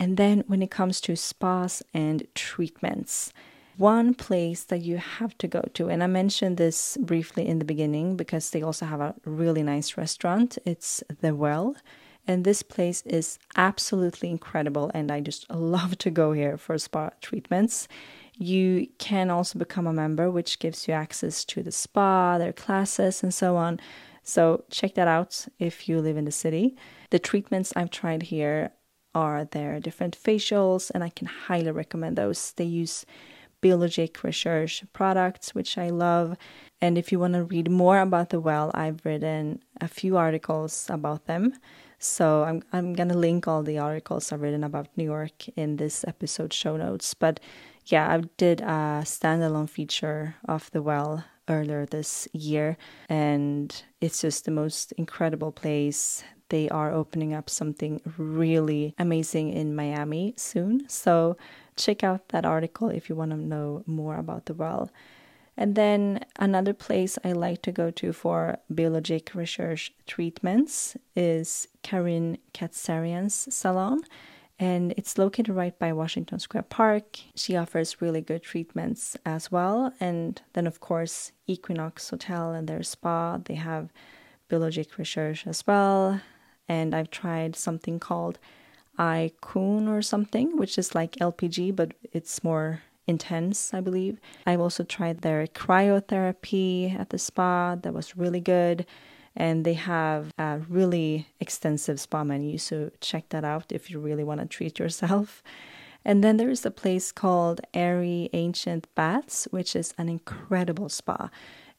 And 0.00 0.16
then 0.16 0.42
when 0.48 0.62
it 0.62 0.72
comes 0.72 1.00
to 1.02 1.14
spas 1.14 1.84
and 1.94 2.26
treatments, 2.34 3.32
one 3.76 4.14
place 4.14 4.64
that 4.64 4.82
you 4.82 4.98
have 4.98 5.36
to 5.38 5.48
go 5.48 5.62
to, 5.74 5.88
and 5.88 6.02
I 6.02 6.06
mentioned 6.06 6.56
this 6.56 6.96
briefly 7.00 7.46
in 7.46 7.58
the 7.58 7.64
beginning 7.64 8.16
because 8.16 8.50
they 8.50 8.62
also 8.62 8.86
have 8.86 9.00
a 9.00 9.14
really 9.24 9.62
nice 9.62 9.96
restaurant. 9.96 10.58
It's 10.64 11.02
The 11.20 11.34
Well. 11.34 11.76
And 12.26 12.44
this 12.44 12.62
place 12.62 13.02
is 13.04 13.38
absolutely 13.56 14.30
incredible, 14.30 14.90
and 14.94 15.10
I 15.10 15.20
just 15.20 15.50
love 15.50 15.98
to 15.98 16.10
go 16.10 16.32
here 16.32 16.56
for 16.56 16.78
spa 16.78 17.10
treatments. 17.20 17.88
You 18.34 18.88
can 18.98 19.30
also 19.30 19.58
become 19.58 19.86
a 19.86 19.92
member, 19.92 20.30
which 20.30 20.58
gives 20.58 20.86
you 20.86 20.94
access 20.94 21.44
to 21.46 21.62
the 21.62 21.72
spa, 21.72 22.38
their 22.38 22.52
classes, 22.52 23.22
and 23.22 23.34
so 23.34 23.56
on. 23.56 23.80
So 24.22 24.64
check 24.70 24.94
that 24.94 25.08
out 25.08 25.46
if 25.58 25.88
you 25.88 26.00
live 26.00 26.16
in 26.16 26.24
the 26.24 26.32
city. 26.32 26.76
The 27.10 27.18
treatments 27.18 27.72
I've 27.74 27.90
tried 27.90 28.22
here 28.24 28.72
are 29.14 29.44
their 29.44 29.80
different 29.80 30.16
facials, 30.16 30.90
and 30.94 31.02
I 31.02 31.08
can 31.08 31.26
highly 31.26 31.72
recommend 31.72 32.16
those. 32.16 32.52
They 32.52 32.64
use 32.64 33.04
Biologique 33.62 34.22
Recherche 34.22 34.84
products, 34.92 35.54
which 35.54 35.78
I 35.78 35.88
love. 35.88 36.36
And 36.80 36.98
if 36.98 37.12
you 37.12 37.18
want 37.18 37.34
to 37.34 37.44
read 37.44 37.70
more 37.70 38.00
about 38.00 38.30
the 38.30 38.40
well, 38.40 38.70
I've 38.74 39.04
written 39.04 39.62
a 39.80 39.88
few 39.88 40.16
articles 40.16 40.86
about 40.90 41.26
them. 41.26 41.54
So 41.98 42.42
I'm 42.42 42.62
I'm 42.72 42.92
gonna 42.94 43.16
link 43.16 43.46
all 43.46 43.62
the 43.62 43.78
articles 43.78 44.32
I've 44.32 44.42
written 44.42 44.64
about 44.64 44.88
New 44.96 45.04
York 45.04 45.48
in 45.54 45.76
this 45.76 46.04
episode 46.08 46.52
show 46.52 46.76
notes. 46.76 47.14
But 47.14 47.38
yeah, 47.86 48.12
I 48.12 48.22
did 48.36 48.60
a 48.60 49.02
standalone 49.04 49.70
feature 49.70 50.34
of 50.48 50.68
the 50.72 50.82
well 50.82 51.24
earlier 51.48 51.86
this 51.86 52.26
year, 52.32 52.76
and 53.08 53.82
it's 54.00 54.20
just 54.20 54.44
the 54.44 54.50
most 54.50 54.92
incredible 54.92 55.52
place. 55.52 56.24
They 56.48 56.68
are 56.68 56.92
opening 56.92 57.32
up 57.34 57.48
something 57.48 58.00
really 58.18 58.94
amazing 58.98 59.52
in 59.52 59.74
Miami 59.76 60.34
soon. 60.36 60.88
So 60.88 61.36
check 61.76 62.04
out 62.04 62.28
that 62.28 62.44
article 62.44 62.88
if 62.88 63.08
you 63.08 63.14
want 63.14 63.30
to 63.30 63.36
know 63.36 63.82
more 63.86 64.16
about 64.16 64.46
the 64.46 64.54
well. 64.54 64.90
And 65.56 65.74
then 65.74 66.24
another 66.38 66.72
place 66.72 67.18
I 67.24 67.32
like 67.32 67.62
to 67.62 67.72
go 67.72 67.90
to 67.90 68.12
for 68.12 68.58
Biologique 68.70 69.34
Recherche 69.34 69.92
treatments 70.06 70.96
is 71.14 71.68
Karin 71.82 72.38
Katsarian's 72.54 73.54
salon. 73.54 74.00
And 74.58 74.94
it's 74.96 75.18
located 75.18 75.54
right 75.54 75.76
by 75.78 75.92
Washington 75.92 76.38
Square 76.38 76.64
Park. 76.64 77.18
She 77.34 77.56
offers 77.56 78.00
really 78.00 78.20
good 78.20 78.42
treatments 78.42 79.16
as 79.26 79.50
well. 79.50 79.92
And 79.98 80.40
then, 80.52 80.66
of 80.66 80.80
course, 80.80 81.32
Equinox 81.46 82.08
Hotel 82.08 82.52
and 82.52 82.68
their 82.68 82.82
spa, 82.82 83.38
they 83.38 83.56
have 83.56 83.92
Biologique 84.48 84.96
Recherche 84.98 85.46
as 85.46 85.66
well. 85.66 86.20
And 86.68 86.94
I've 86.94 87.10
tried 87.10 87.56
something 87.56 87.98
called 87.98 88.38
Icoone 88.98 89.88
or 89.88 90.02
something, 90.02 90.56
which 90.56 90.78
is 90.78 90.94
like 90.94 91.16
LPG, 91.16 91.74
but 91.74 91.94
it's 92.12 92.44
more 92.44 92.82
intense, 93.06 93.74
I 93.74 93.80
believe. 93.80 94.20
I've 94.46 94.60
also 94.60 94.84
tried 94.84 95.22
their 95.22 95.46
cryotherapy 95.46 96.98
at 96.98 97.10
the 97.10 97.18
spa, 97.18 97.76
that 97.76 97.94
was 97.94 98.16
really 98.16 98.40
good. 98.40 98.86
And 99.34 99.64
they 99.64 99.74
have 99.74 100.30
a 100.38 100.60
really 100.68 101.26
extensive 101.40 101.98
spa 101.98 102.22
menu, 102.22 102.58
so 102.58 102.90
check 103.00 103.30
that 103.30 103.44
out 103.44 103.72
if 103.72 103.90
you 103.90 103.98
really 103.98 104.24
want 104.24 104.40
to 104.40 104.46
treat 104.46 104.78
yourself. 104.78 105.42
And 106.04 106.22
then 106.22 106.36
there 106.36 106.50
is 106.50 106.66
a 106.66 106.70
place 106.70 107.12
called 107.12 107.60
AIRE 107.74 108.28
Ancient 108.32 108.92
Baths, 108.94 109.48
which 109.50 109.74
is 109.74 109.94
an 109.96 110.08
incredible 110.08 110.88
spa. 110.88 111.30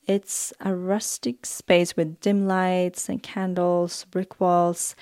It's 0.08 0.52
a 0.60 0.73
rustic 0.73 1.45
space 1.45 1.95
with 1.95 2.19
dim 2.19 2.47
lights 2.47 3.08
and 3.08 3.21
candles, 3.21 4.06
brick 4.06 4.39
walls, 4.39 4.95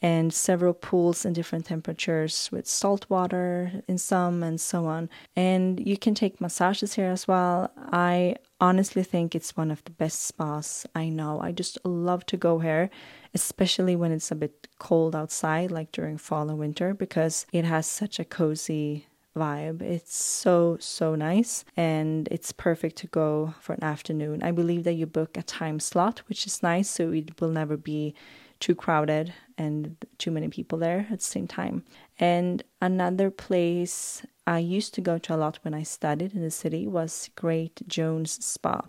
and 0.00 0.32
several 0.32 0.74
pools 0.74 1.24
in 1.24 1.32
different 1.32 1.66
temperatures 1.66 2.48
with 2.52 2.66
salt 2.66 3.06
water 3.08 3.82
in 3.88 3.98
some 3.98 4.42
and 4.42 4.60
so 4.60 4.86
on. 4.86 5.08
And 5.34 5.84
you 5.84 5.96
can 5.96 6.14
take 6.14 6.40
massages 6.40 6.94
here 6.94 7.10
as 7.10 7.26
well. 7.26 7.72
I 7.76 8.36
honestly 8.60 9.02
think 9.02 9.34
it's 9.34 9.56
one 9.56 9.70
of 9.70 9.82
the 9.84 9.90
best 9.90 10.22
spas 10.22 10.86
I 10.94 11.08
know. 11.08 11.40
I 11.40 11.52
just 11.52 11.78
love 11.84 12.26
to 12.26 12.36
go 12.36 12.60
here, 12.60 12.90
especially 13.34 13.96
when 13.96 14.12
it's 14.12 14.30
a 14.30 14.36
bit 14.36 14.68
cold 14.78 15.16
outside, 15.16 15.70
like 15.70 15.92
during 15.92 16.18
fall 16.18 16.48
and 16.48 16.58
winter, 16.58 16.94
because 16.94 17.46
it 17.52 17.64
has 17.64 17.86
such 17.86 18.18
a 18.18 18.24
cozy 18.24 19.06
vibe. 19.36 19.82
It's 19.82 20.16
so, 20.16 20.76
so 20.80 21.14
nice 21.14 21.64
and 21.76 22.28
it's 22.30 22.52
perfect 22.52 22.96
to 22.96 23.06
go 23.06 23.54
for 23.60 23.74
an 23.74 23.84
afternoon. 23.84 24.42
I 24.42 24.50
believe 24.50 24.84
that 24.84 24.94
you 24.94 25.06
book 25.06 25.36
a 25.36 25.42
time 25.42 25.80
slot, 25.80 26.20
which 26.28 26.46
is 26.46 26.62
nice, 26.62 26.90
so 26.90 27.12
it 27.12 27.40
will 27.40 27.50
never 27.50 27.76
be 27.76 28.14
too 28.60 28.74
crowded 28.74 29.32
and 29.56 29.96
too 30.18 30.30
many 30.30 30.48
people 30.48 30.78
there 30.78 31.06
at 31.10 31.18
the 31.18 31.24
same 31.24 31.46
time. 31.46 31.84
And 32.18 32.62
another 32.80 33.30
place 33.30 34.22
I 34.46 34.58
used 34.58 34.94
to 34.94 35.00
go 35.00 35.18
to 35.18 35.34
a 35.34 35.36
lot 35.36 35.58
when 35.62 35.74
I 35.74 35.82
studied 35.82 36.34
in 36.34 36.42
the 36.42 36.50
city 36.50 36.86
was 36.86 37.30
Great 37.36 37.86
Jones 37.86 38.44
Spa. 38.44 38.82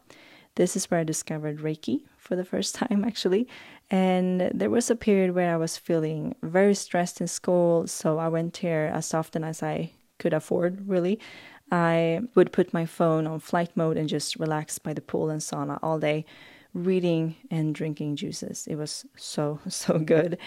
This 0.55 0.75
is 0.75 0.89
where 0.89 0.99
I 0.99 1.03
discovered 1.03 1.59
Reiki 1.59 2.01
for 2.17 2.35
the 2.35 2.45
first 2.45 2.75
time, 2.81 3.03
actually. 3.05 3.47
And 3.91 4.51
there 4.53 4.69
was 4.69 4.89
a 4.89 4.95
period 4.95 5.33
where 5.33 5.53
I 5.53 5.57
was 5.57 5.77
feeling 5.77 6.35
very 6.43 6.75
stressed 6.75 7.21
in 7.21 7.27
school, 7.27 7.87
so 7.87 8.19
I 8.19 8.27
went 8.27 8.57
here 8.57 8.91
as 8.93 9.13
often 9.13 9.43
as 9.43 9.63
I 9.63 9.91
could 10.17 10.33
afford, 10.33 10.87
really. 10.87 11.19
I 11.71 12.21
would 12.35 12.51
put 12.51 12.73
my 12.73 12.85
phone 12.85 13.27
on 13.27 13.39
flight 13.39 13.75
mode 13.75 13.97
and 13.97 14.09
just 14.09 14.37
relax 14.37 14.79
by 14.79 14.93
the 14.93 15.01
pool 15.01 15.29
and 15.29 15.41
sauna 15.41 15.79
all 15.83 15.99
day 15.99 16.25
reading 16.73 17.35
and 17.49 17.73
drinking 17.73 18.15
juices. 18.15 18.67
It 18.67 18.75
was 18.75 19.05
so, 19.15 19.59
so 19.67 19.99
good. 19.99 20.37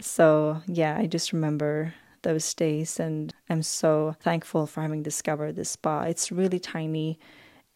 So, 0.00 0.62
yeah, 0.66 0.96
I 0.98 1.06
just 1.06 1.32
remember 1.32 1.94
those 2.22 2.54
days 2.54 3.00
and 3.00 3.34
I'm 3.50 3.62
so 3.62 4.14
thankful 4.20 4.66
for 4.66 4.82
having 4.82 5.02
discovered 5.02 5.56
this 5.56 5.70
spa. 5.70 6.02
It's 6.02 6.30
really 6.30 6.60
tiny 6.60 7.18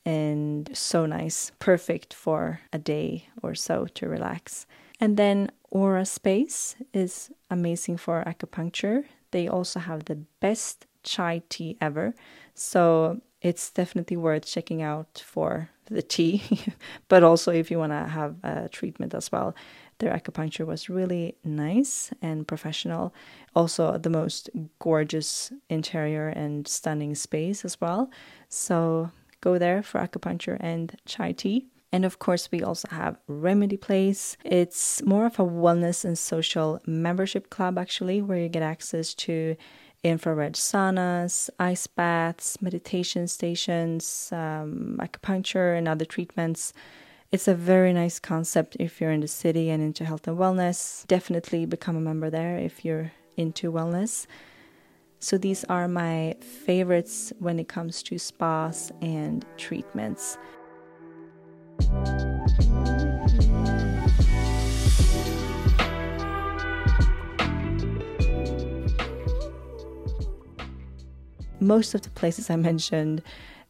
and 0.05 0.71
so 0.73 1.05
nice, 1.05 1.51
perfect 1.59 2.15
for 2.15 2.61
a 2.73 2.79
day 2.79 3.29
or 3.43 3.57
so 3.57 3.87
to 3.95 4.09
relax. 4.09 4.67
And 5.01 5.17
then 5.17 5.51
Aura 5.71 6.07
Space 6.07 6.77
is 6.95 7.31
amazing 7.51 7.97
for 7.97 8.23
acupuncture. 8.25 9.05
They 9.33 9.49
also 9.49 9.81
have 9.81 10.05
the 10.05 10.15
best 10.41 10.87
chai 11.03 11.43
tea 11.49 11.77
ever. 11.81 12.15
So 12.55 13.21
it's 13.47 13.71
definitely 13.71 14.17
worth 14.17 14.45
checking 14.45 14.83
out 14.83 15.23
for 15.25 15.71
the 15.89 16.03
tea, 16.03 16.43
but 17.09 17.23
also 17.23 17.53
if 17.53 17.71
you 17.71 17.79
want 17.79 17.93
to 17.93 18.09
have 18.09 18.35
a 18.43 18.69
treatment 18.69 19.15
as 19.15 19.31
well. 19.31 19.55
Their 19.99 20.13
acupuncture 20.13 20.67
was 20.67 20.91
really 20.91 21.37
nice 21.45 22.11
and 22.21 22.47
professional. 22.47 23.15
Also, 23.55 23.97
the 23.97 24.11
most 24.11 24.51
gorgeous 24.81 25.53
interior 25.71 26.29
and 26.29 26.67
stunning 26.67 27.15
space 27.15 27.65
as 27.65 27.81
well. 27.81 28.11
So, 28.49 29.11
go 29.41 29.59
there 29.59 29.83
for 29.83 30.01
acupuncture 30.01 30.57
and 30.61 30.99
chai 31.07 31.33
tea. 31.33 31.69
And 31.93 32.05
of 32.05 32.19
course, 32.19 32.51
we 32.51 32.63
also 32.63 32.89
have 32.91 33.17
Remedy 33.29 33.77
Place. 33.77 34.37
It's 34.45 35.03
more 35.05 35.25
of 35.25 35.39
a 35.39 35.45
wellness 35.45 36.05
and 36.05 36.19
social 36.19 36.81
membership 36.85 37.49
club, 37.49 37.79
actually, 37.79 38.21
where 38.21 38.39
you 38.39 38.49
get 38.49 38.63
access 38.63 39.15
to 39.15 39.57
infrared 40.09 40.55
saunas, 40.55 41.51
ice 41.59 41.87
baths, 41.87 42.61
meditation 42.61 43.29
stations, 43.29 44.31
um, 44.33 44.99
acupuncture, 45.01 45.77
and 45.77 45.89
other 45.89 46.05
treatments. 46.05 46.73
It's 47.33 47.49
a 47.49 47.55
very 47.55 47.93
nice 47.93 48.19
concept 48.19 48.77
if 48.79 49.01
you're 49.01 49.11
in 49.11 49.21
the 49.21 49.29
city 49.29 49.71
and 49.71 49.83
into 49.83 50.05
health 50.05 50.29
and 50.29 50.39
wellness. 50.39 51.07
Definitely 51.07 51.67
become 51.67 51.97
a 51.97 52.01
member 52.01 52.31
there 52.31 52.57
if 52.57 52.85
you're 52.85 53.13
into 53.37 53.73
wellness. 53.73 54.27
So, 55.19 55.39
these 55.39 55.65
are 55.65 55.89
my 55.89 56.37
favorites 56.41 57.33
when 57.39 57.59
it 57.59 57.69
comes 57.69 58.03
to 58.05 58.19
spas 58.19 58.93
and 59.01 59.45
treatments. 59.57 60.39
Most 71.67 71.95
of 71.95 72.03
the 72.03 72.11
places 72.11 72.51
I 72.51 72.57
mentioned, 72.57 73.23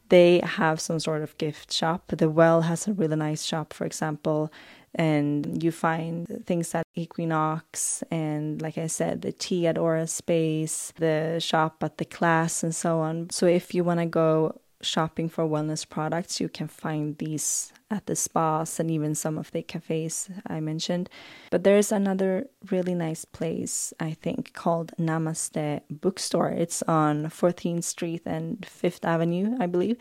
they 0.09 0.39
have 0.43 0.79
some 0.79 0.99
sort 0.99 1.21
of 1.21 1.37
gift 1.37 1.71
shop. 1.73 2.03
The 2.07 2.29
Well 2.29 2.61
has 2.61 2.87
a 2.87 2.93
really 2.93 3.15
nice 3.15 3.43
shop, 3.43 3.73
for 3.73 3.85
example, 3.85 4.51
and 4.95 5.61
you 5.61 5.71
find 5.71 6.43
things 6.45 6.73
at 6.73 6.85
Equinox 6.95 8.03
and, 8.09 8.61
like 8.61 8.77
I 8.77 8.87
said, 8.87 9.21
the 9.21 9.31
tea 9.31 9.67
at 9.67 9.77
Aura 9.77 10.07
Space, 10.07 10.93
the 10.97 11.39
shop 11.39 11.83
at 11.83 11.97
the 11.97 12.05
class, 12.05 12.63
and 12.63 12.73
so 12.73 12.99
on. 12.99 13.29
So 13.29 13.45
if 13.45 13.73
you 13.75 13.83
want 13.83 13.99
to 13.99 14.05
go 14.05 14.59
shopping 14.81 15.29
for 15.29 15.45
wellness 15.45 15.87
products, 15.87 16.39
you 16.39 16.49
can 16.49 16.67
find 16.67 17.17
these 17.17 17.71
at 17.89 18.05
the 18.05 18.15
spas 18.15 18.79
and 18.79 18.91
even 18.91 19.15
some 19.15 19.37
of 19.37 19.51
the 19.51 19.61
cafes 19.61 20.29
I 20.45 20.59
mentioned. 20.59 21.09
But 21.51 21.63
there's 21.63 21.91
another 21.91 22.47
really 22.69 22.93
nice 22.93 23.25
place, 23.25 23.93
I 23.99 24.11
think, 24.11 24.53
called 24.53 24.91
Namaste 24.99 25.81
Bookstore. 25.89 26.49
It's 26.49 26.83
on 26.83 27.25
14th 27.25 27.83
Street 27.85 28.23
and 28.25 28.61
5th 28.61 29.05
Avenue, 29.05 29.55
I 29.59 29.67
believe. 29.67 29.97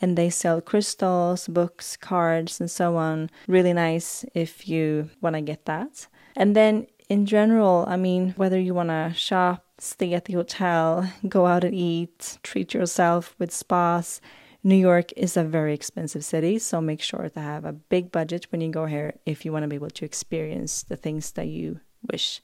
And 0.00 0.16
they 0.16 0.30
sell 0.30 0.60
crystals, 0.60 1.48
books, 1.48 1.96
cards, 1.96 2.60
and 2.60 2.70
so 2.70 2.96
on. 2.96 3.30
Really 3.46 3.72
nice 3.72 4.24
if 4.34 4.68
you 4.68 5.10
want 5.20 5.34
to 5.34 5.42
get 5.42 5.66
that. 5.66 6.06
And 6.36 6.54
then 6.54 6.86
in 7.08 7.26
general, 7.26 7.84
I 7.88 7.96
mean, 7.96 8.34
whether 8.36 8.58
you 8.58 8.74
want 8.74 8.88
to 8.88 9.12
shop, 9.14 9.63
stay 9.84 10.14
at 10.14 10.24
the 10.24 10.34
hotel, 10.34 11.10
go 11.28 11.46
out 11.46 11.64
and 11.64 11.74
eat, 11.74 12.38
treat 12.42 12.74
yourself 12.74 13.34
with 13.38 13.52
spas, 13.52 14.20
New 14.66 14.76
York 14.76 15.12
is 15.14 15.36
a 15.36 15.44
very 15.44 15.74
expensive 15.74 16.24
city, 16.24 16.58
so 16.58 16.80
make 16.80 17.02
sure 17.02 17.28
to 17.28 17.40
have 17.40 17.66
a 17.66 17.72
big 17.74 18.10
budget 18.10 18.46
when 18.50 18.62
you 18.62 18.70
go 18.70 18.86
here 18.86 19.12
if 19.26 19.44
you 19.44 19.52
want 19.52 19.62
to 19.62 19.68
be 19.68 19.76
able 19.76 19.90
to 19.90 20.06
experience 20.06 20.84
the 20.84 20.96
things 20.96 21.32
that 21.32 21.48
you 21.48 21.80
wish. 22.10 22.40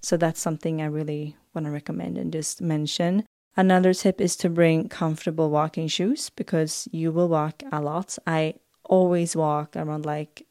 So 0.00 0.16
that's 0.16 0.40
something 0.40 0.80
I 0.80 0.86
really 0.86 1.36
want 1.52 1.64
to 1.64 1.72
recommend 1.72 2.16
and 2.16 2.32
just 2.32 2.62
mention. 2.62 3.24
Another 3.56 3.92
tip 3.92 4.20
is 4.20 4.36
to 4.36 4.48
bring 4.48 4.88
comfortable 4.88 5.50
walking 5.50 5.88
shoes 5.88 6.30
because 6.30 6.88
you 6.92 7.10
will 7.10 7.28
walk 7.28 7.64
a 7.72 7.80
lot. 7.80 8.18
I 8.24 8.54
always 8.84 9.34
walk 9.34 9.74
around 9.74 10.06
like 10.06 10.43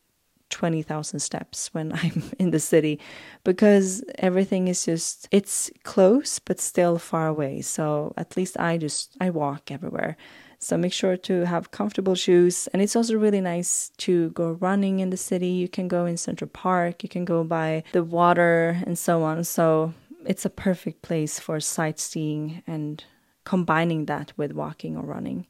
20,000 0.54 1.20
steps 1.20 1.74
when 1.74 1.92
I'm 2.02 2.24
in 2.40 2.52
the 2.52 2.60
city 2.60 3.00
because 3.44 4.04
everything 4.20 4.68
is 4.68 4.86
just 4.86 5.28
it's 5.32 5.72
close 5.84 6.40
but 6.40 6.60
still 6.60 6.98
far 6.98 7.28
away. 7.28 7.62
So 7.62 8.14
at 8.16 8.38
least 8.38 8.58
I 8.60 8.78
just 8.78 9.18
I 9.20 9.30
walk 9.32 9.72
everywhere. 9.72 10.16
So 10.60 10.78
make 10.78 10.94
sure 10.94 11.18
to 11.18 11.46
have 11.46 11.72
comfortable 11.72 12.16
shoes 12.16 12.68
and 12.72 12.82
it's 12.82 12.96
also 12.96 13.18
really 13.18 13.42
nice 13.42 13.92
to 14.06 14.30
go 14.30 14.54
running 14.62 15.00
in 15.00 15.10
the 15.10 15.18
city. 15.18 15.48
You 15.48 15.68
can 15.68 15.88
go 15.90 16.06
in 16.06 16.16
Central 16.16 16.50
Park, 16.50 17.04
you 17.04 17.10
can 17.10 17.26
go 17.26 17.44
by 17.44 17.84
the 17.92 18.04
water 18.04 18.82
and 18.86 18.98
so 18.98 19.24
on. 19.24 19.44
So 19.44 19.94
it's 20.26 20.46
a 20.46 20.50
perfect 20.50 21.02
place 21.02 21.40
for 21.40 21.60
sightseeing 21.60 22.64
and 22.66 23.04
combining 23.44 24.06
that 24.06 24.32
with 24.38 24.54
walking 24.54 24.96
or 24.96 25.04
running. 25.04 25.48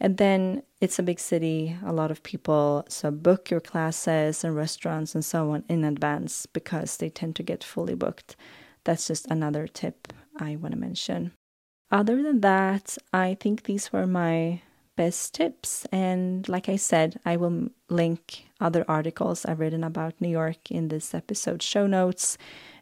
And 0.00 0.18
then 0.18 0.62
it's 0.80 0.98
a 0.98 1.02
big 1.02 1.18
city, 1.18 1.76
a 1.84 1.92
lot 1.92 2.10
of 2.10 2.22
people, 2.22 2.84
so 2.88 3.10
book 3.10 3.50
your 3.50 3.60
classes 3.60 4.44
and 4.44 4.54
restaurants 4.54 5.14
and 5.14 5.24
so 5.24 5.52
on 5.52 5.64
in 5.68 5.84
advance 5.84 6.46
because 6.46 6.98
they 6.98 7.08
tend 7.08 7.36
to 7.36 7.42
get 7.42 7.64
fully 7.64 7.94
booked. 7.94 8.36
That's 8.84 9.06
just 9.06 9.26
another 9.28 9.66
tip 9.66 10.12
I 10.38 10.56
want 10.56 10.74
to 10.74 10.80
mention. 10.80 11.32
Other 11.90 12.22
than 12.22 12.40
that, 12.40 12.98
I 13.12 13.36
think 13.40 13.62
these 13.62 13.92
were 13.92 14.06
my 14.06 14.60
best 14.96 15.34
tips. 15.34 15.86
And 15.92 16.48
like 16.48 16.68
I 16.68 16.76
said, 16.76 17.20
I 17.24 17.36
will 17.36 17.68
link 17.88 18.46
other 18.60 18.84
articles 18.88 19.44
I've 19.44 19.60
written 19.60 19.84
about 19.84 20.20
New 20.20 20.28
York 20.28 20.70
in 20.70 20.88
this 20.88 21.14
episode 21.14 21.62
show 21.62 21.86
notes. 21.86 22.38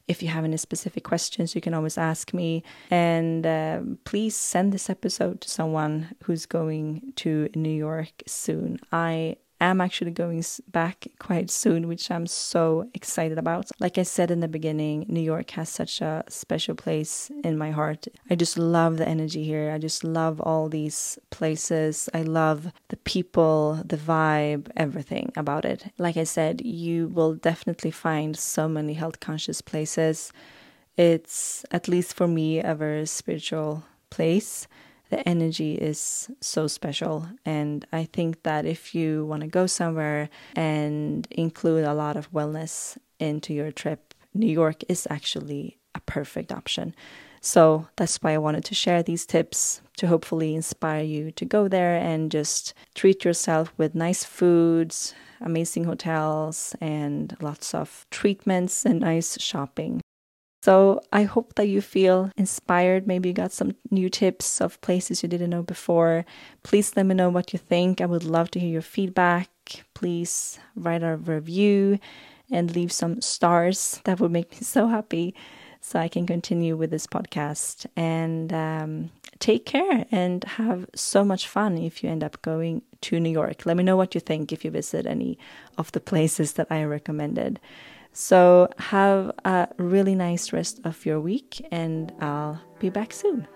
If 0.06 0.22
you 0.22 0.28
have 0.28 0.44
any 0.44 0.58
specific 0.58 1.04
questions, 1.04 1.54
you 1.54 1.60
can 1.60 1.74
always 1.74 1.96
ask 1.96 2.34
me. 2.34 2.62
And 2.90 3.46
uh, 3.46 3.80
please 4.04 4.36
send 4.36 4.72
this 4.72 4.90
episode 4.90 5.40
to 5.40 5.48
someone 5.48 6.14
who's 6.24 6.46
going 6.46 7.12
to 7.16 7.48
New 7.54 7.72
York 7.72 8.22
soon. 8.26 8.78
I 8.92 9.36
am 9.60 9.80
actually 9.80 10.10
going 10.10 10.44
back 10.68 11.06
quite 11.18 11.50
soon, 11.50 11.88
which 11.88 12.10
I'm 12.10 12.26
so 12.26 12.88
excited 12.94 13.38
about. 13.38 13.70
Like 13.80 13.98
I 13.98 14.02
said 14.02 14.30
in 14.30 14.40
the 14.40 14.48
beginning, 14.48 15.06
New 15.08 15.20
York 15.20 15.50
has 15.50 15.68
such 15.68 16.00
a 16.00 16.24
special 16.28 16.74
place 16.74 17.30
in 17.42 17.56
my 17.58 17.70
heart. 17.70 18.06
I 18.30 18.34
just 18.34 18.58
love 18.58 18.96
the 18.96 19.08
energy 19.08 19.44
here. 19.44 19.70
I 19.70 19.78
just 19.78 20.04
love 20.04 20.40
all 20.40 20.68
these 20.68 21.18
places. 21.30 22.08
I 22.12 22.22
love 22.22 22.72
the 22.88 22.96
people, 22.98 23.82
the 23.84 23.96
vibe, 23.96 24.70
everything 24.76 25.32
about 25.36 25.64
it. 25.64 25.92
Like 25.98 26.16
I 26.16 26.24
said, 26.24 26.62
you 26.64 27.08
will 27.08 27.34
definitely 27.34 27.90
find 27.90 28.36
so 28.36 28.68
many 28.68 28.94
health 28.94 29.20
conscious 29.20 29.60
places. 29.60 30.32
It's, 30.96 31.64
at 31.70 31.88
least 31.88 32.14
for 32.14 32.28
me, 32.28 32.60
a 32.60 32.74
very 32.74 33.06
spiritual 33.06 33.84
place 34.10 34.68
the 35.14 35.28
energy 35.28 35.74
is 35.74 36.28
so 36.40 36.66
special. 36.66 37.28
And 37.44 37.86
I 37.92 38.04
think 38.04 38.42
that 38.42 38.66
if 38.66 38.96
you 38.96 39.24
want 39.26 39.42
to 39.42 39.46
go 39.46 39.66
somewhere 39.66 40.28
and 40.56 41.28
include 41.30 41.84
a 41.84 41.94
lot 41.94 42.16
of 42.16 42.32
wellness 42.32 42.98
into 43.20 43.54
your 43.54 43.70
trip, 43.70 44.12
New 44.34 44.52
York 44.52 44.82
is 44.88 45.06
actually 45.08 45.78
a 45.94 46.00
perfect 46.00 46.50
option. 46.50 46.96
So 47.40 47.86
that's 47.94 48.16
why 48.22 48.32
I 48.32 48.38
wanted 48.38 48.64
to 48.64 48.74
share 48.74 49.04
these 49.04 49.24
tips 49.24 49.82
to 49.98 50.08
hopefully 50.08 50.56
inspire 50.56 51.04
you 51.04 51.30
to 51.32 51.44
go 51.44 51.68
there 51.68 51.94
and 51.94 52.32
just 52.32 52.74
treat 52.96 53.24
yourself 53.24 53.72
with 53.76 53.94
nice 53.94 54.24
foods, 54.24 55.14
amazing 55.40 55.84
hotels, 55.84 56.74
and 56.80 57.36
lots 57.40 57.72
of 57.72 58.04
treatments 58.10 58.84
and 58.84 59.00
nice 59.00 59.40
shopping. 59.40 60.00
So 60.64 61.02
I 61.12 61.24
hope 61.24 61.56
that 61.56 61.68
you 61.68 61.82
feel 61.82 62.30
inspired. 62.38 63.06
Maybe 63.06 63.28
you 63.28 63.34
got 63.34 63.52
some 63.52 63.74
new 63.90 64.08
tips 64.08 64.62
of 64.62 64.80
places 64.80 65.22
you 65.22 65.28
didn't 65.28 65.50
know 65.50 65.62
before. 65.62 66.24
Please 66.62 66.96
let 66.96 67.04
me 67.04 67.14
know 67.14 67.28
what 67.28 67.52
you 67.52 67.58
think. 67.58 68.00
I 68.00 68.06
would 68.06 68.24
love 68.24 68.50
to 68.52 68.58
hear 68.58 68.70
your 68.70 68.80
feedback. 68.80 69.50
Please 69.92 70.58
write 70.74 71.02
a 71.02 71.16
review 71.16 71.98
and 72.50 72.74
leave 72.74 72.92
some 72.92 73.20
stars. 73.20 74.00
That 74.04 74.20
would 74.20 74.30
make 74.30 74.52
me 74.52 74.60
so 74.62 74.86
happy 74.86 75.34
so 75.82 75.98
I 75.98 76.08
can 76.08 76.26
continue 76.26 76.78
with 76.78 76.90
this 76.90 77.06
podcast. 77.06 77.84
And 77.94 78.50
um, 78.50 79.10
take 79.40 79.66
care 79.66 80.06
and 80.10 80.44
have 80.44 80.88
so 80.94 81.26
much 81.26 81.46
fun 81.46 81.76
if 81.76 82.02
you 82.02 82.08
end 82.08 82.24
up 82.24 82.40
going 82.40 82.80
to 83.02 83.20
New 83.20 83.28
York. 83.28 83.66
Let 83.66 83.76
me 83.76 83.84
know 83.84 83.98
what 83.98 84.14
you 84.14 84.20
think 84.22 84.50
if 84.50 84.64
you 84.64 84.70
visit 84.70 85.04
any 85.04 85.36
of 85.76 85.92
the 85.92 86.00
places 86.00 86.54
that 86.54 86.68
I 86.70 86.84
recommended. 86.84 87.60
So, 88.16 88.68
have 88.78 89.32
a 89.44 89.66
really 89.76 90.14
nice 90.14 90.52
rest 90.52 90.80
of 90.84 91.04
your 91.04 91.18
week, 91.18 91.66
and 91.72 92.12
I'll 92.20 92.60
be 92.78 92.88
back 92.88 93.12
soon. 93.12 93.48